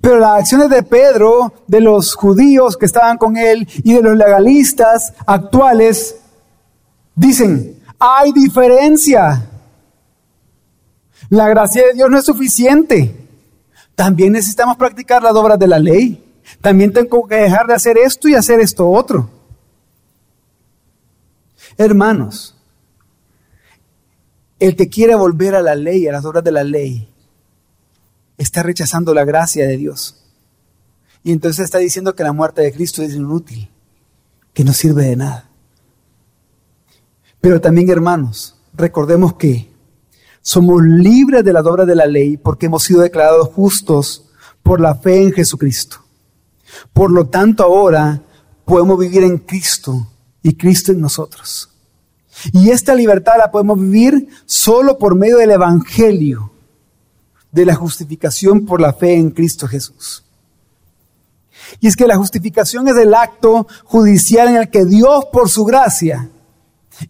[0.00, 4.16] Pero las acciones de Pedro, de los judíos que estaban con él y de los
[4.16, 6.16] legalistas actuales,
[7.14, 9.50] dicen, hay diferencia.
[11.30, 13.28] La gracia de Dios no es suficiente.
[13.94, 16.27] También necesitamos practicar las obras de la ley.
[16.60, 19.30] También tengo que dejar de hacer esto y hacer esto otro.
[21.76, 22.56] Hermanos,
[24.58, 27.08] el que quiere volver a la ley, a las obras de la ley,
[28.36, 30.24] está rechazando la gracia de Dios.
[31.22, 33.70] Y entonces está diciendo que la muerte de Cristo es inútil,
[34.52, 35.50] que no sirve de nada.
[37.40, 39.70] Pero también, hermanos, recordemos que
[40.40, 44.30] somos libres de las obras de la ley porque hemos sido declarados justos
[44.62, 46.07] por la fe en Jesucristo.
[46.92, 48.22] Por lo tanto, ahora
[48.64, 50.06] podemos vivir en Cristo
[50.42, 51.70] y Cristo en nosotros.
[52.52, 56.52] Y esta libertad la podemos vivir solo por medio del Evangelio,
[57.50, 60.24] de la justificación por la fe en Cristo Jesús.
[61.80, 65.64] Y es que la justificación es el acto judicial en el que Dios, por su
[65.64, 66.30] gracia,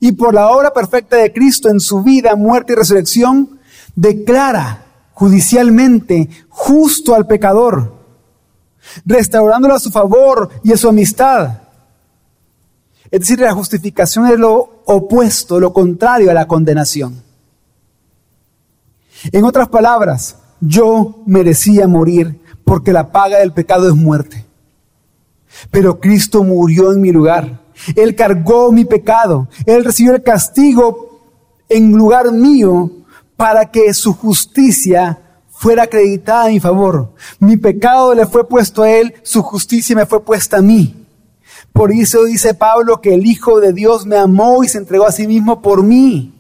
[0.01, 3.59] y por la obra perfecta de Cristo en su vida, muerte y resurrección,
[3.95, 7.98] declara judicialmente justo al pecador,
[9.05, 11.63] restaurándolo a su favor y a su amistad.
[13.11, 17.23] Es decir, la justificación es lo opuesto, lo contrario a la condenación.
[19.33, 24.45] En otras palabras, yo merecía morir porque la paga del pecado es muerte.
[25.71, 27.61] Pero Cristo murió en mi lugar.
[27.97, 29.49] Él cargó mi pecado.
[29.67, 31.21] Él recibió el castigo
[31.69, 32.91] en lugar mío
[33.37, 35.28] para que su justicia
[35.59, 37.15] fuera acreditada en mi favor.
[37.41, 40.95] Mi pecado le fue puesto a Él, su justicia me fue puesta a mí.
[41.73, 45.13] Por eso dice Pablo que el Hijo de Dios me amó y se entregó a
[45.13, 46.33] sí mismo por mí.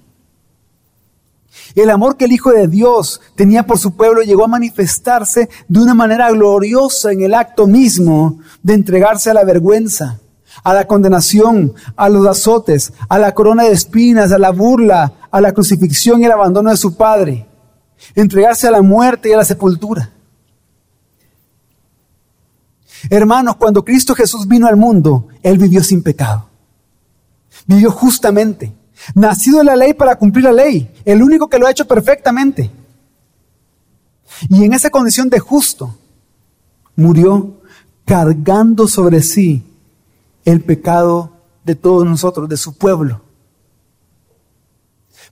[1.74, 5.80] El amor que el Hijo de Dios tenía por su pueblo llegó a manifestarse de
[5.80, 10.20] una manera gloriosa en el acto mismo de entregarse a la vergüenza,
[10.62, 15.40] a la condenación, a los azotes, a la corona de espinas, a la burla, a
[15.40, 17.48] la crucifixión y el abandono de su Padre.
[18.14, 20.12] Entregarse a la muerte y a la sepultura.
[23.10, 26.48] Hermanos, cuando Cristo Jesús vino al mundo, Él vivió sin pecado.
[27.66, 28.72] Vivió justamente.
[29.14, 30.92] Nacido de la ley para cumplir la ley.
[31.04, 32.70] El único que lo ha hecho perfectamente.
[34.48, 35.96] Y en esa condición de justo,
[36.96, 37.60] murió
[38.04, 39.64] cargando sobre sí
[40.44, 41.32] el pecado
[41.64, 43.22] de todos nosotros, de su pueblo.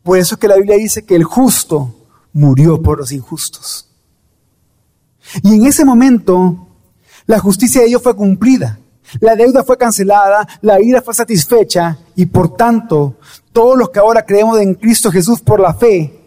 [0.02, 1.95] Por eso es que la Biblia dice que el justo
[2.36, 3.88] murió por los injustos.
[5.42, 6.68] Y en ese momento,
[7.26, 8.78] la justicia de Dios fue cumplida.
[9.20, 13.16] La deuda fue cancelada, la ira fue satisfecha y por tanto,
[13.52, 16.20] todos los que ahora creemos en Cristo Jesús por la fe,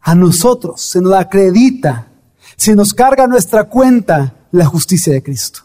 [0.00, 2.06] a nosotros se nos acredita,
[2.56, 5.60] se nos carga nuestra cuenta la justicia de Cristo.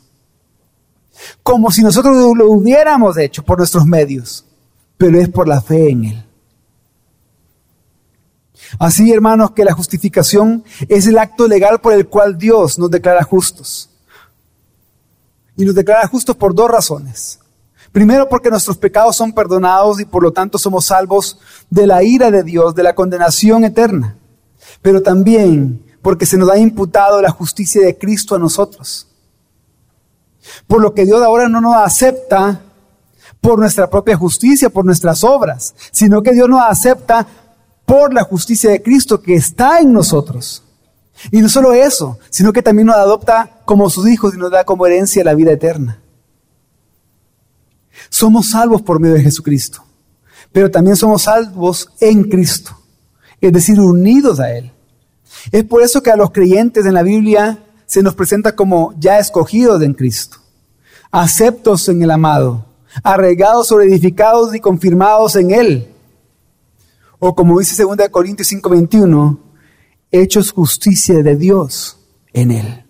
[1.41, 4.45] Como si nosotros lo hubiéramos hecho por nuestros medios,
[4.97, 6.28] pero es por la fe en Él.
[8.77, 13.23] Así, hermanos, que la justificación es el acto legal por el cual Dios nos declara
[13.23, 13.89] justos.
[15.55, 17.39] Y nos declara justos por dos razones.
[17.91, 21.39] Primero, porque nuestros pecados son perdonados y por lo tanto somos salvos
[21.69, 24.15] de la ira de Dios, de la condenación eterna.
[24.81, 29.07] Pero también porque se nos ha imputado la justicia de Cristo a nosotros.
[30.67, 32.61] Por lo que Dios ahora no nos acepta
[33.41, 37.25] por nuestra propia justicia, por nuestras obras, sino que Dios nos acepta
[37.89, 40.63] por la justicia de Cristo que está en nosotros.
[41.31, 44.63] Y no solo eso, sino que también nos adopta como sus hijos y nos da
[44.63, 45.99] como herencia la vida eterna.
[48.11, 49.83] Somos salvos por medio de Jesucristo,
[50.51, 52.77] pero también somos salvos en Cristo,
[53.41, 54.71] es decir, unidos a Él.
[55.51, 59.17] Es por eso que a los creyentes en la Biblia se nos presenta como ya
[59.17, 60.37] escogidos en Cristo,
[61.09, 62.65] aceptos en el amado,
[63.01, 65.95] arraigados, solidificados y confirmados en Él
[67.19, 69.37] o como dice 2 Corintios 5:21,
[70.11, 71.99] hechos justicia de Dios
[72.33, 72.85] en él.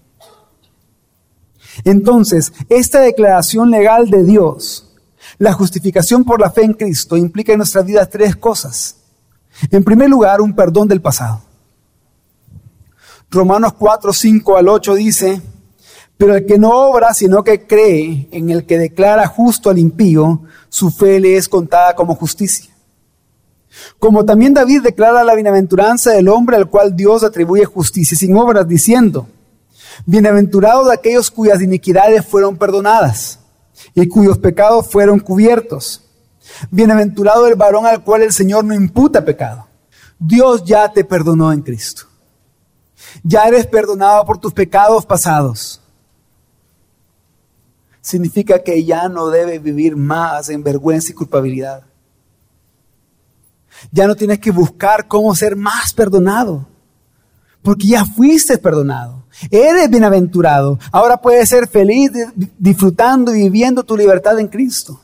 [1.84, 4.96] Entonces, esta declaración legal de Dios,
[5.38, 8.98] la justificación por la fe en Cristo, implica en nuestra vida tres cosas.
[9.72, 11.42] En primer lugar, un perdón del pasado.
[13.32, 15.42] Romanos 4, 5 al 8 dice,
[16.18, 20.42] pero el que no obra, sino que cree en el que declara justo al impío,
[20.68, 22.69] su fe le es contada como justicia.
[24.00, 28.68] Como también David declara la bienaventuranza del hombre al cual Dios atribuye justicia sin obras,
[28.68, 29.28] diciendo,
[30.06, 33.40] bienaventurados aquellos cuyas iniquidades fueron perdonadas
[33.94, 36.04] y cuyos pecados fueron cubiertos.
[36.72, 39.68] Bienaventurado el varón al cual el Señor no imputa pecado.
[40.18, 42.04] Dios ya te perdonó en Cristo.
[43.24, 45.82] Ya eres perdonado por tus pecados pasados.
[48.02, 51.84] Significa que ya no debes vivir más en vergüenza y culpabilidad.
[53.92, 56.68] Ya no tienes que buscar cómo ser más perdonado,
[57.62, 59.24] porque ya fuiste perdonado.
[59.52, 60.80] Eres bienaventurado.
[60.92, 62.12] Ahora puedes ser feliz
[62.58, 65.00] disfrutando y viviendo tu libertad en Cristo.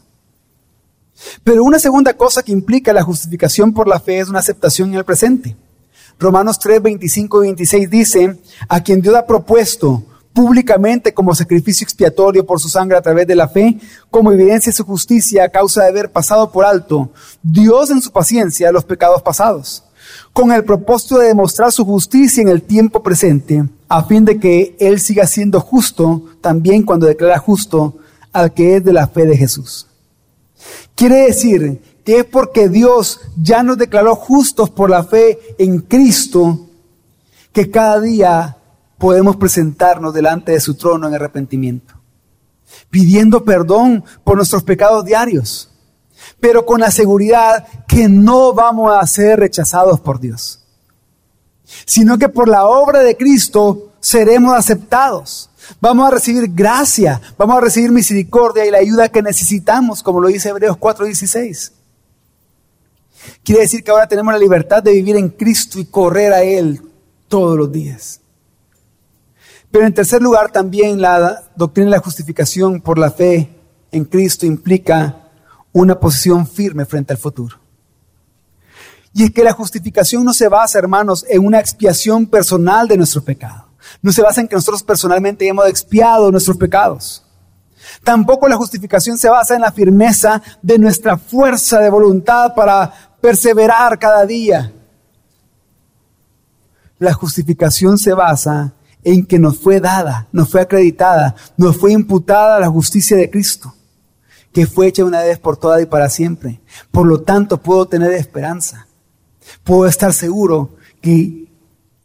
[1.43, 4.95] Pero una segunda cosa que implica la justificación por la fe es una aceptación en
[4.95, 5.55] el presente.
[6.19, 10.03] Romanos 3, 25 y 26 dice, a quien Dios ha propuesto
[10.35, 13.79] públicamente como sacrificio expiatorio por su sangre a través de la fe,
[14.11, 17.09] como evidencia de su justicia a causa de haber pasado por alto
[17.41, 19.85] Dios en su paciencia los pecados pasados,
[20.33, 24.75] con el propósito de demostrar su justicia en el tiempo presente, a fin de que
[24.77, 27.95] Él siga siendo justo también cuando declara justo
[28.33, 29.87] al que es de la fe de Jesús.
[30.95, 36.67] Quiere decir que es porque Dios ya nos declaró justos por la fe en Cristo
[37.53, 38.57] que cada día
[38.97, 41.95] podemos presentarnos delante de su trono en arrepentimiento,
[42.89, 45.71] pidiendo perdón por nuestros pecados diarios,
[46.39, 50.61] pero con la seguridad que no vamos a ser rechazados por Dios,
[51.85, 55.49] sino que por la obra de Cristo seremos aceptados.
[55.81, 60.27] Vamos a recibir gracia, vamos a recibir misericordia y la ayuda que necesitamos, como lo
[60.27, 61.71] dice Hebreos 4:16.
[63.43, 66.81] Quiere decir que ahora tenemos la libertad de vivir en Cristo y correr a Él
[67.27, 68.21] todos los días.
[69.75, 73.49] Pero en tercer lugar, también la doctrina de la justificación por la fe
[73.91, 75.17] en Cristo implica
[75.73, 77.59] una posición firme frente al futuro.
[79.11, 83.21] Y es que la justificación no se basa, hermanos, en una expiación personal de nuestro
[83.21, 83.67] pecado.
[84.01, 87.25] No se basa en que nosotros personalmente hemos expiado nuestros pecados.
[88.01, 93.99] Tampoco la justificación se basa en la firmeza de nuestra fuerza de voluntad para perseverar
[93.99, 94.71] cada día.
[96.97, 98.71] La justificación se basa
[99.05, 103.73] en que nos fue dada, nos fue acreditada, nos fue imputada la justicia de Cristo,
[104.51, 106.59] que fue hecha una vez por todas y para siempre.
[106.91, 108.87] Por lo tanto, puedo tener esperanza.
[109.63, 111.45] Puedo estar seguro que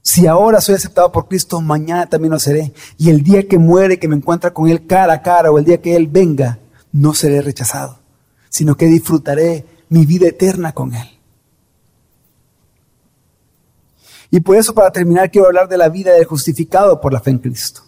[0.02, 2.74] si ahora soy aceptado por Cristo, mañana también lo seré.
[2.98, 5.64] Y el día que muere, que me encuentra con Él cara a cara, o el
[5.64, 6.58] día que Él venga,
[6.92, 7.98] no seré rechazado,
[8.50, 11.19] sino que disfrutaré mi vida eterna con Él.
[14.30, 17.30] Y por eso, para terminar, quiero hablar de la vida del justificado por la fe
[17.30, 17.82] en Cristo.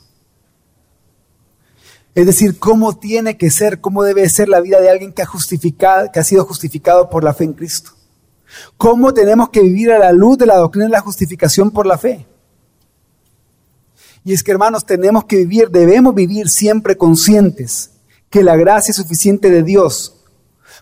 [2.15, 5.27] Es decir, cómo tiene que ser, cómo debe ser la vida de alguien que ha,
[5.27, 7.93] justificado, que ha sido justificado por la fe en Cristo.
[8.77, 11.97] Cómo tenemos que vivir a la luz de la doctrina de la justificación por la
[11.97, 12.27] fe.
[14.25, 17.91] Y es que, hermanos, tenemos que vivir, debemos vivir siempre conscientes
[18.29, 20.17] que la gracia suficiente de Dios,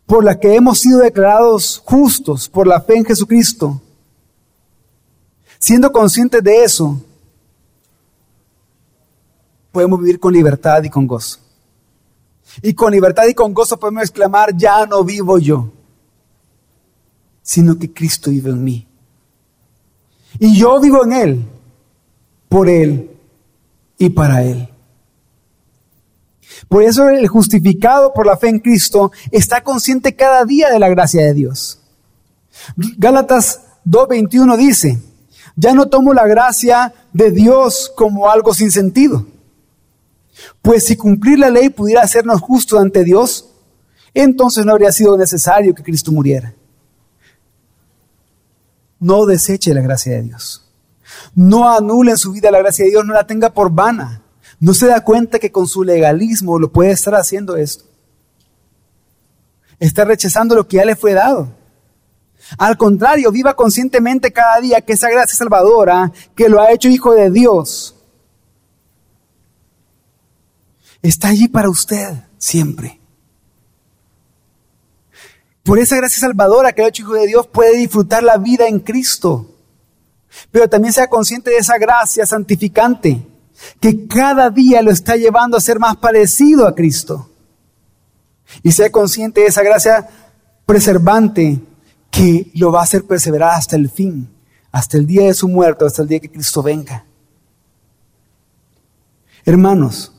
[0.06, 3.80] por la que hemos sido declarados justos por la fe en Jesucristo,
[5.60, 6.98] Siendo conscientes de eso,
[9.70, 11.38] podemos vivir con libertad y con gozo.
[12.62, 15.70] Y con libertad y con gozo podemos exclamar, ya no vivo yo,
[17.42, 18.88] sino que Cristo vive en mí.
[20.38, 21.46] Y yo vivo en Él,
[22.48, 23.10] por Él
[23.98, 24.66] y para Él.
[26.68, 30.88] Por eso el justificado por la fe en Cristo está consciente cada día de la
[30.88, 31.80] gracia de Dios.
[32.96, 35.09] Gálatas 2.21 dice,
[35.56, 39.26] ya no tomo la gracia de Dios como algo sin sentido.
[40.62, 43.50] Pues si cumplir la ley pudiera hacernos justos ante Dios,
[44.14, 46.54] entonces no habría sido necesario que Cristo muriera.
[48.98, 50.66] No deseche la gracia de Dios.
[51.34, 54.22] No anule en su vida la gracia de Dios, no la tenga por vana.
[54.58, 57.84] No se da cuenta que con su legalismo lo puede estar haciendo esto.
[59.78, 61.59] Está rechazando lo que ya le fue dado.
[62.58, 67.12] Al contrario, viva conscientemente cada día que esa gracia salvadora, que lo ha hecho hijo
[67.12, 67.96] de Dios,
[71.02, 73.00] está allí para usted siempre.
[75.62, 78.66] Por esa gracia salvadora que lo ha hecho hijo de Dios puede disfrutar la vida
[78.66, 79.46] en Cristo.
[80.50, 83.26] Pero también sea consciente de esa gracia santificante
[83.78, 87.30] que cada día lo está llevando a ser más parecido a Cristo.
[88.62, 90.08] Y sea consciente de esa gracia
[90.66, 91.60] preservante
[92.10, 94.28] que lo va a hacer perseverar hasta el fin,
[94.72, 97.04] hasta el día de su muerte, hasta el día que Cristo venga.
[99.44, 100.12] Hermanos,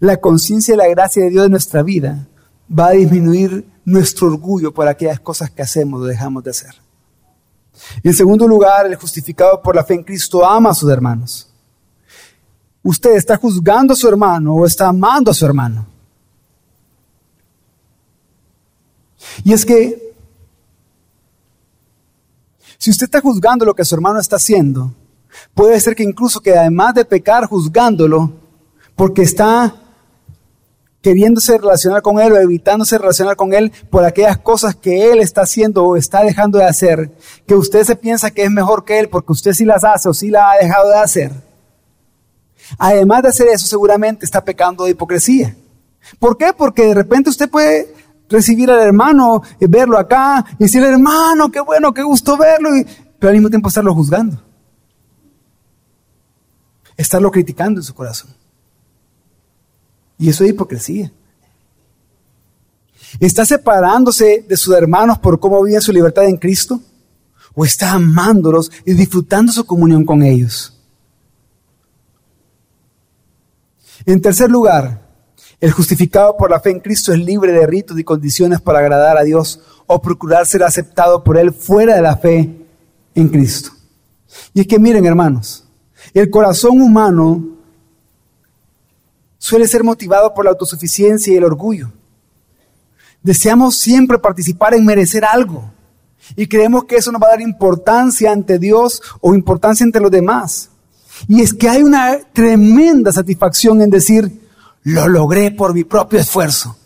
[0.00, 2.26] la conciencia de la gracia de Dios en nuestra vida
[2.68, 6.74] va a disminuir nuestro orgullo por aquellas cosas que hacemos o dejamos de hacer.
[8.02, 11.48] en segundo lugar, el justificado por la fe en Cristo ama a sus hermanos.
[12.82, 15.86] ¿Usted está juzgando a su hermano o está amando a su hermano?
[19.44, 20.05] Y es que
[22.86, 24.94] si usted está juzgando lo que su hermano está haciendo,
[25.54, 28.30] puede ser que incluso que además de pecar juzgándolo,
[28.94, 29.74] porque está
[31.02, 35.40] queriéndose relacionar con él o evitándose relacionar con él por aquellas cosas que él está
[35.40, 37.10] haciendo o está dejando de hacer,
[37.44, 40.14] que usted se piensa que es mejor que él porque usted sí las hace o
[40.14, 41.32] sí la ha dejado de hacer.
[42.78, 45.56] Además de hacer eso, seguramente está pecando de hipocresía.
[46.20, 46.52] ¿Por qué?
[46.56, 47.95] Porque de repente usted puede
[48.28, 52.70] recibir al hermano, y verlo acá, y decirle, hermano, qué bueno, qué gusto verlo,
[53.18, 54.42] pero al mismo tiempo estarlo juzgando.
[56.96, 58.30] Estarlo criticando en su corazón.
[60.18, 61.12] Y eso es hipocresía.
[63.20, 66.80] ¿Está separándose de sus hermanos por cómo vive su libertad en Cristo?
[67.54, 70.72] ¿O está amándolos y disfrutando su comunión con ellos?
[74.04, 75.05] En tercer lugar,
[75.60, 79.16] el justificado por la fe en Cristo es libre de ritos y condiciones para agradar
[79.16, 82.66] a Dios o procurar ser aceptado por Él fuera de la fe
[83.14, 83.70] en Cristo.
[84.52, 85.64] Y es que miren hermanos,
[86.12, 87.56] el corazón humano
[89.38, 91.90] suele ser motivado por la autosuficiencia y el orgullo.
[93.22, 95.70] Deseamos siempre participar en merecer algo.
[96.34, 100.10] Y creemos que eso nos va a dar importancia ante Dios o importancia entre los
[100.10, 100.70] demás.
[101.28, 104.45] Y es que hay una tremenda satisfacción en decir,
[104.86, 106.76] lo logré por mi propio esfuerzo.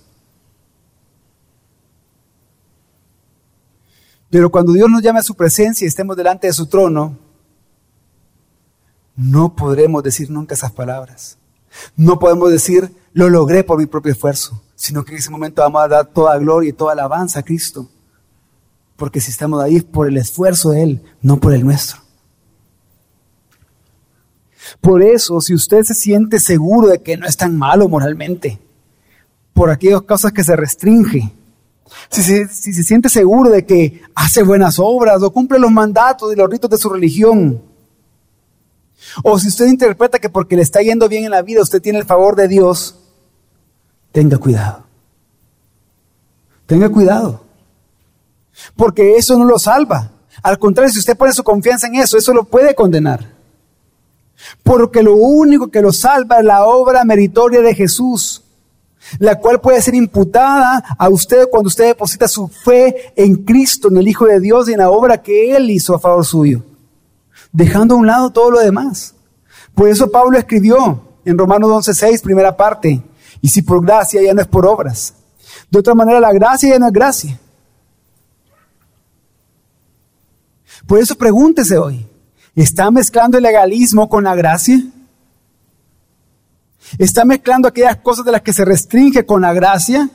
[4.31, 7.19] Pero cuando Dios nos llame a su presencia y estemos delante de su trono,
[9.17, 11.37] no podremos decir nunca esas palabras.
[11.95, 15.83] No podemos decir, lo logré por mi propio esfuerzo, sino que en ese momento vamos
[15.83, 17.87] a dar toda gloria y toda alabanza a Cristo.
[18.97, 22.01] Porque si estamos ahí es por el esfuerzo de Él, no por el nuestro.
[24.81, 28.59] Por eso, si usted se siente seguro de que no es tan malo moralmente,
[29.53, 31.33] por aquellas cosas que se restringe,
[32.09, 36.33] si se, si se siente seguro de que hace buenas obras o cumple los mandatos
[36.33, 37.63] y los ritos de su religión,
[39.23, 41.99] o si usted interpreta que porque le está yendo bien en la vida usted tiene
[41.99, 42.97] el favor de Dios,
[44.13, 44.85] tenga cuidado.
[46.67, 47.45] Tenga cuidado.
[48.77, 50.13] Porque eso no lo salva.
[50.43, 53.40] Al contrario, si usted pone su confianza en eso, eso lo puede condenar.
[54.63, 58.43] Porque lo único que lo salva es la obra meritoria de Jesús,
[59.19, 63.97] la cual puede ser imputada a usted cuando usted deposita su fe en Cristo, en
[63.97, 66.63] el Hijo de Dios y en la obra que Él hizo a favor suyo
[67.53, 69.15] dejando a un lado todo lo demás.
[69.75, 73.03] Por eso Pablo escribió en Romanos 11:6, primera parte,
[73.41, 75.15] y si por gracia ya no es por obras.
[75.71, 77.39] De otra manera, la gracia ya no es gracia.
[80.87, 82.07] Por eso pregúntese hoy,
[82.55, 84.83] ¿está mezclando el legalismo con la gracia?
[86.99, 90.09] ¿Está mezclando aquellas cosas de las que se restringe con la gracia?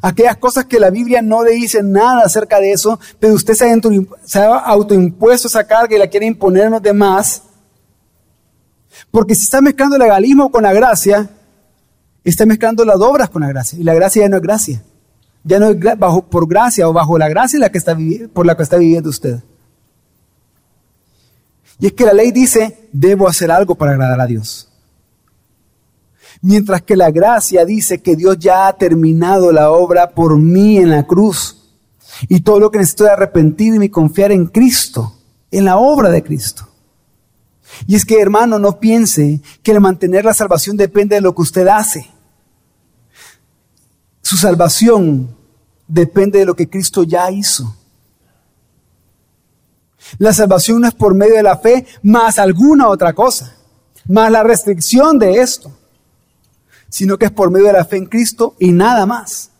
[0.00, 4.38] Aquellas cosas que la Biblia no le dice nada acerca de eso, pero usted se
[4.40, 7.42] ha, autoimpuesto esa carga y la quiere imponer a los demás.
[9.10, 11.28] Porque si está mezclando el legalismo con la gracia,
[12.24, 13.78] está mezclando las obras con la gracia.
[13.78, 14.82] Y la gracia ya no es gracia.
[15.44, 17.96] Ya no es bajo, por gracia o bajo la gracia la que está,
[18.32, 19.40] por la que está viviendo usted.
[21.82, 24.68] Y es que la ley dice, debo hacer algo para agradar a Dios.
[26.40, 30.90] Mientras que la gracia dice que Dios ya ha terminado la obra por mí en
[30.90, 31.72] la cruz.
[32.28, 35.12] Y todo lo que necesito es arrepentirme y confiar en Cristo,
[35.50, 36.68] en la obra de Cristo.
[37.88, 41.42] Y es que, hermano, no piense que el mantener la salvación depende de lo que
[41.42, 42.08] usted hace.
[44.20, 45.36] Su salvación
[45.88, 47.74] depende de lo que Cristo ya hizo.
[50.18, 53.54] La salvación no es por medio de la fe más alguna otra cosa,
[54.06, 55.72] más la restricción de esto
[56.92, 59.50] sino que es por medio de la fe en Cristo y nada más.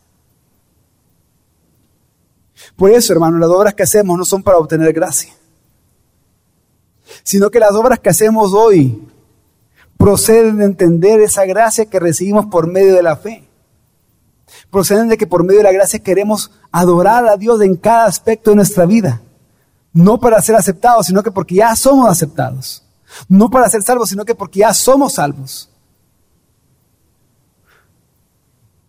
[2.76, 5.32] Por eso, hermano, las obras que hacemos no son para obtener gracia,
[7.22, 9.02] sino que las obras que hacemos hoy
[9.96, 13.48] proceden de entender esa gracia que recibimos por medio de la fe.
[14.70, 18.50] Proceden de que por medio de la gracia queremos adorar a Dios en cada aspecto
[18.50, 19.22] de nuestra vida.
[19.92, 22.82] No para ser aceptados, sino que porque ya somos aceptados.
[23.28, 25.70] No para ser salvos, sino que porque ya somos salvos.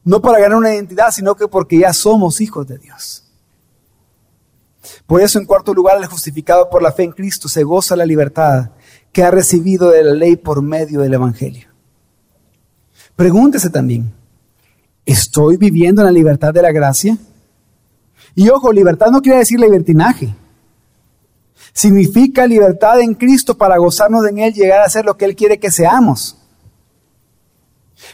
[0.04, 3.24] No para ganar una identidad, sino que porque ya somos hijos de Dios.
[5.08, 8.06] Por eso, en cuarto lugar, el justificado por la fe en Cristo se goza la
[8.06, 8.72] libertad
[9.12, 11.70] que ha recibido de la ley por medio del Evangelio.
[13.16, 14.14] Pregúntese también,
[15.06, 17.18] ¿estoy viviendo en la libertad de la gracia?
[18.36, 20.36] Y ojo, libertad no quiere decir libertinaje.
[21.74, 25.60] Significa libertad en Cristo para gozarnos en Él, llegar a ser lo que Él quiere
[25.60, 26.38] que seamos.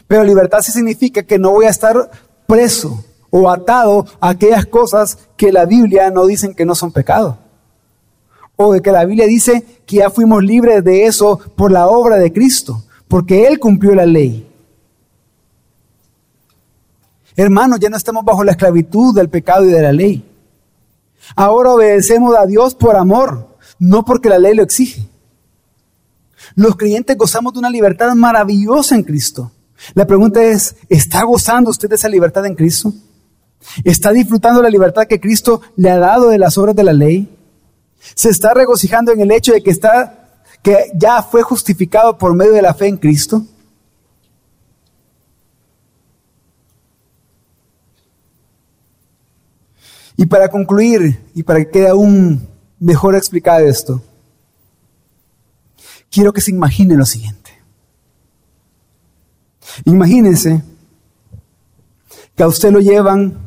[0.06, 2.10] Pero libertad sí significa que no voy a estar
[2.46, 7.38] preso o atado a aquellas cosas que la Biblia no dicen que no son pecado.
[8.56, 12.16] O de que la Biblia dice que ya fuimos libres de eso por la obra
[12.16, 14.46] de Cristo, porque Él cumplió la ley.
[17.36, 20.26] Hermanos, ya no estamos bajo la esclavitud del pecado y de la ley.
[21.36, 23.49] Ahora obedecemos a Dios por amor,
[23.80, 25.08] no porque la ley lo exige.
[26.54, 29.50] Los creyentes gozamos de una libertad maravillosa en Cristo.
[29.94, 32.92] La pregunta es, ¿está gozando usted de esa libertad en Cristo?
[33.82, 37.28] ¿Está disfrutando la libertad que Cristo le ha dado de las obras de la ley?
[38.14, 42.52] ¿Se está regocijando en el hecho de que está que ya fue justificado por medio
[42.52, 43.44] de la fe en Cristo?
[50.18, 52.49] Y para concluir, y para que quede aún
[52.80, 54.02] mejor explicado esto,
[56.10, 57.52] quiero que se imagine lo siguiente.
[59.84, 60.64] Imagínense
[62.34, 63.38] que a usted lo llevan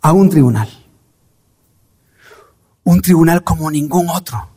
[0.00, 0.68] a un tribunal.
[2.84, 4.48] Un tribunal como ningún otro.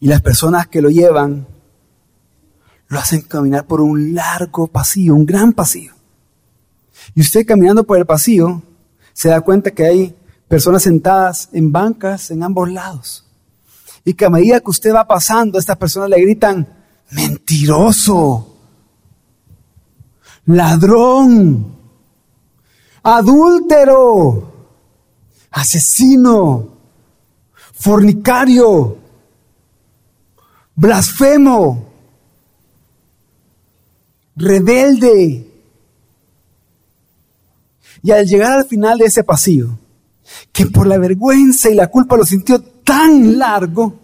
[0.00, 1.46] Y las personas que lo llevan
[2.88, 5.94] lo hacen caminar por un largo pasillo, un gran pasillo.
[7.14, 8.62] Y usted caminando por el pasillo
[9.12, 10.16] se da cuenta que hay
[10.48, 13.26] personas sentadas en bancas en ambos lados.
[14.04, 16.68] Y que a medida que usted va pasando, estas personas le gritan,
[17.10, 18.56] mentiroso,
[20.46, 21.76] ladrón,
[23.02, 24.52] adúltero,
[25.50, 26.68] asesino,
[27.72, 28.98] fornicario,
[30.74, 31.88] blasfemo,
[34.36, 35.51] rebelde.
[38.02, 39.78] Y al llegar al final de ese pasillo,
[40.52, 43.98] que por la vergüenza y la culpa lo sintió tan largo,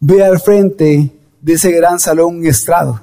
[0.00, 3.00] ve al frente de ese gran salón un estrado,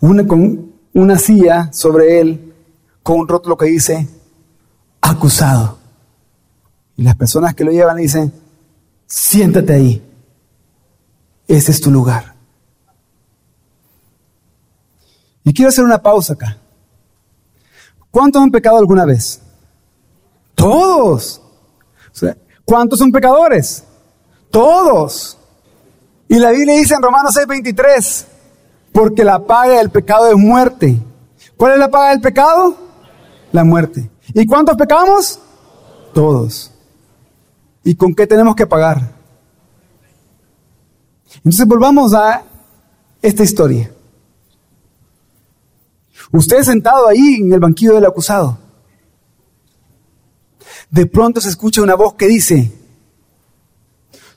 [0.00, 2.54] una, con una silla sobre él,
[3.02, 4.08] con un rótulo que dice,
[5.00, 5.78] acusado.
[6.96, 8.32] Y las personas que lo llevan le dicen,
[9.06, 10.02] siéntate ahí,
[11.48, 12.31] ese es tu lugar.
[15.44, 16.58] Y quiero hacer una pausa acá.
[18.10, 19.40] ¿Cuántos han pecado alguna vez?
[20.54, 21.40] Todos.
[22.64, 23.84] ¿Cuántos son pecadores?
[24.50, 25.38] Todos.
[26.28, 28.26] Y la Biblia dice en Romanos 6:23,
[28.92, 30.98] porque la paga del pecado es muerte.
[31.56, 32.76] ¿Cuál es la paga del pecado?
[33.50, 34.10] La muerte.
[34.34, 35.38] ¿Y cuántos pecamos?
[36.14, 36.70] Todos.
[37.84, 39.12] ¿Y con qué tenemos que pagar?
[41.36, 42.42] Entonces volvamos a
[43.20, 43.90] esta historia.
[46.30, 48.58] Usted sentado ahí en el banquillo del acusado.
[50.90, 52.70] De pronto se escucha una voz que dice,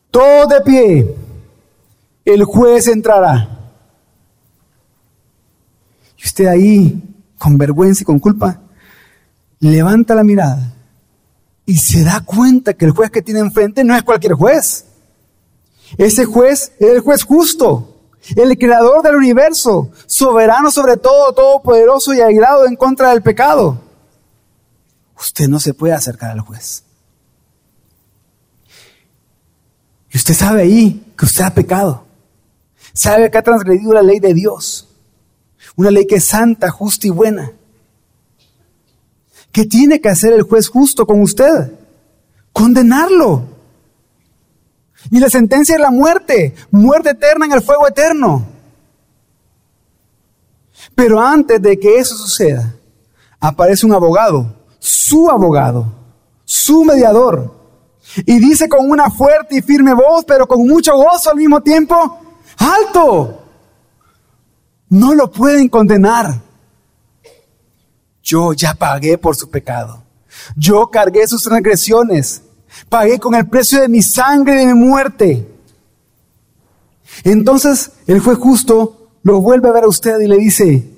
[0.09, 1.15] todo de pie,
[2.23, 3.71] el juez entrará.
[6.17, 7.03] Y usted ahí,
[7.37, 8.61] con vergüenza y con culpa,
[9.59, 10.73] levanta la mirada
[11.65, 14.85] y se da cuenta que el juez que tiene enfrente no es cualquier juez.
[15.97, 17.94] Ese juez es el juez justo,
[18.35, 23.79] el creador del universo, soberano sobre todo, todopoderoso y airado en contra del pecado.
[25.17, 26.83] Usted no se puede acercar al juez.
[30.11, 32.05] Y usted sabe ahí que usted ha pecado.
[32.93, 34.87] Sabe que ha transgredido la ley de Dios.
[35.75, 37.51] Una ley que es santa, justa y buena.
[39.51, 41.73] ¿Qué tiene que hacer el juez justo con usted?
[42.51, 43.54] Condenarlo.
[45.11, 48.45] Y la sentencia es la muerte, muerte eterna en el fuego eterno.
[50.93, 52.73] Pero antes de que eso suceda,
[53.39, 55.91] aparece un abogado, su abogado,
[56.43, 57.53] su mediador,
[58.25, 62.19] y dice con una fuerte y firme voz, pero con mucho gozo al mismo tiempo,
[62.57, 63.43] alto,
[64.89, 66.41] no lo pueden condenar.
[68.23, 70.03] Yo ya pagué por su pecado.
[70.55, 72.41] Yo cargué sus transgresiones.
[72.89, 75.47] Pagué con el precio de mi sangre y de mi muerte.
[77.23, 80.91] Entonces el juez justo lo vuelve a ver a usted y le dice,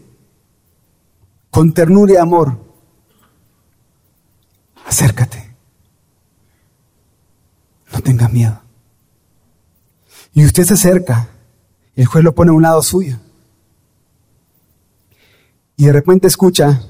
[1.49, 2.57] con ternura y amor,
[4.85, 5.55] acércate.
[7.93, 8.61] No tengas miedo.
[10.33, 11.29] Y usted se acerca.
[11.95, 13.17] El juez lo pone a un lado suyo.
[15.77, 16.81] Y de repente escucha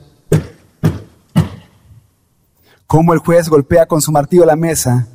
[2.87, 5.07] cómo el juez golpea con su martillo la mesa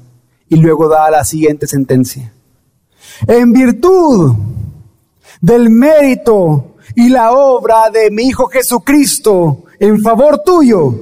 [0.48, 2.32] y luego da la siguiente sentencia.
[3.26, 4.36] En virtud
[5.40, 10.94] del mérito y la obra de mi Hijo Jesucristo en favor tuyo,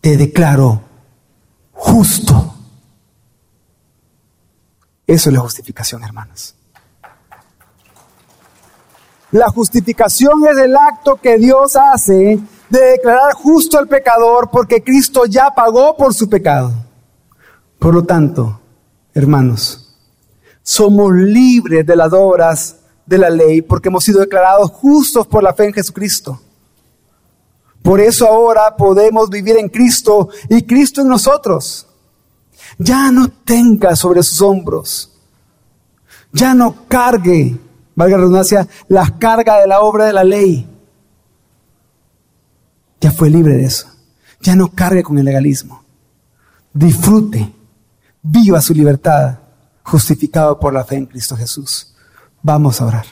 [0.00, 0.80] te declaro
[1.72, 2.54] justo.
[5.06, 6.56] Eso es la justificación, hermanos.
[9.30, 15.26] La justificación es el acto que Dios hace de declarar justo al pecador porque Cristo
[15.26, 16.72] ya pagó por su pecado.
[17.78, 18.60] Por lo tanto,
[19.12, 19.94] hermanos,
[20.62, 25.52] somos libres de las obras de la ley porque hemos sido declarados justos por la
[25.52, 26.40] fe en Jesucristo.
[27.82, 31.86] Por eso ahora podemos vivir en Cristo y Cristo en nosotros.
[32.78, 35.12] Ya no tenga sobre sus hombros,
[36.32, 37.56] ya no cargue,
[37.94, 40.73] valga la redundancia, las cargas de la obra de la ley
[43.04, 43.86] ya fue libre de eso.
[44.40, 45.84] Ya no cargue con el legalismo.
[46.72, 47.52] Disfrute,
[48.22, 49.40] viva su libertad,
[49.82, 51.94] justificado por la fe en Cristo Jesús.
[52.42, 53.04] Vamos a orar.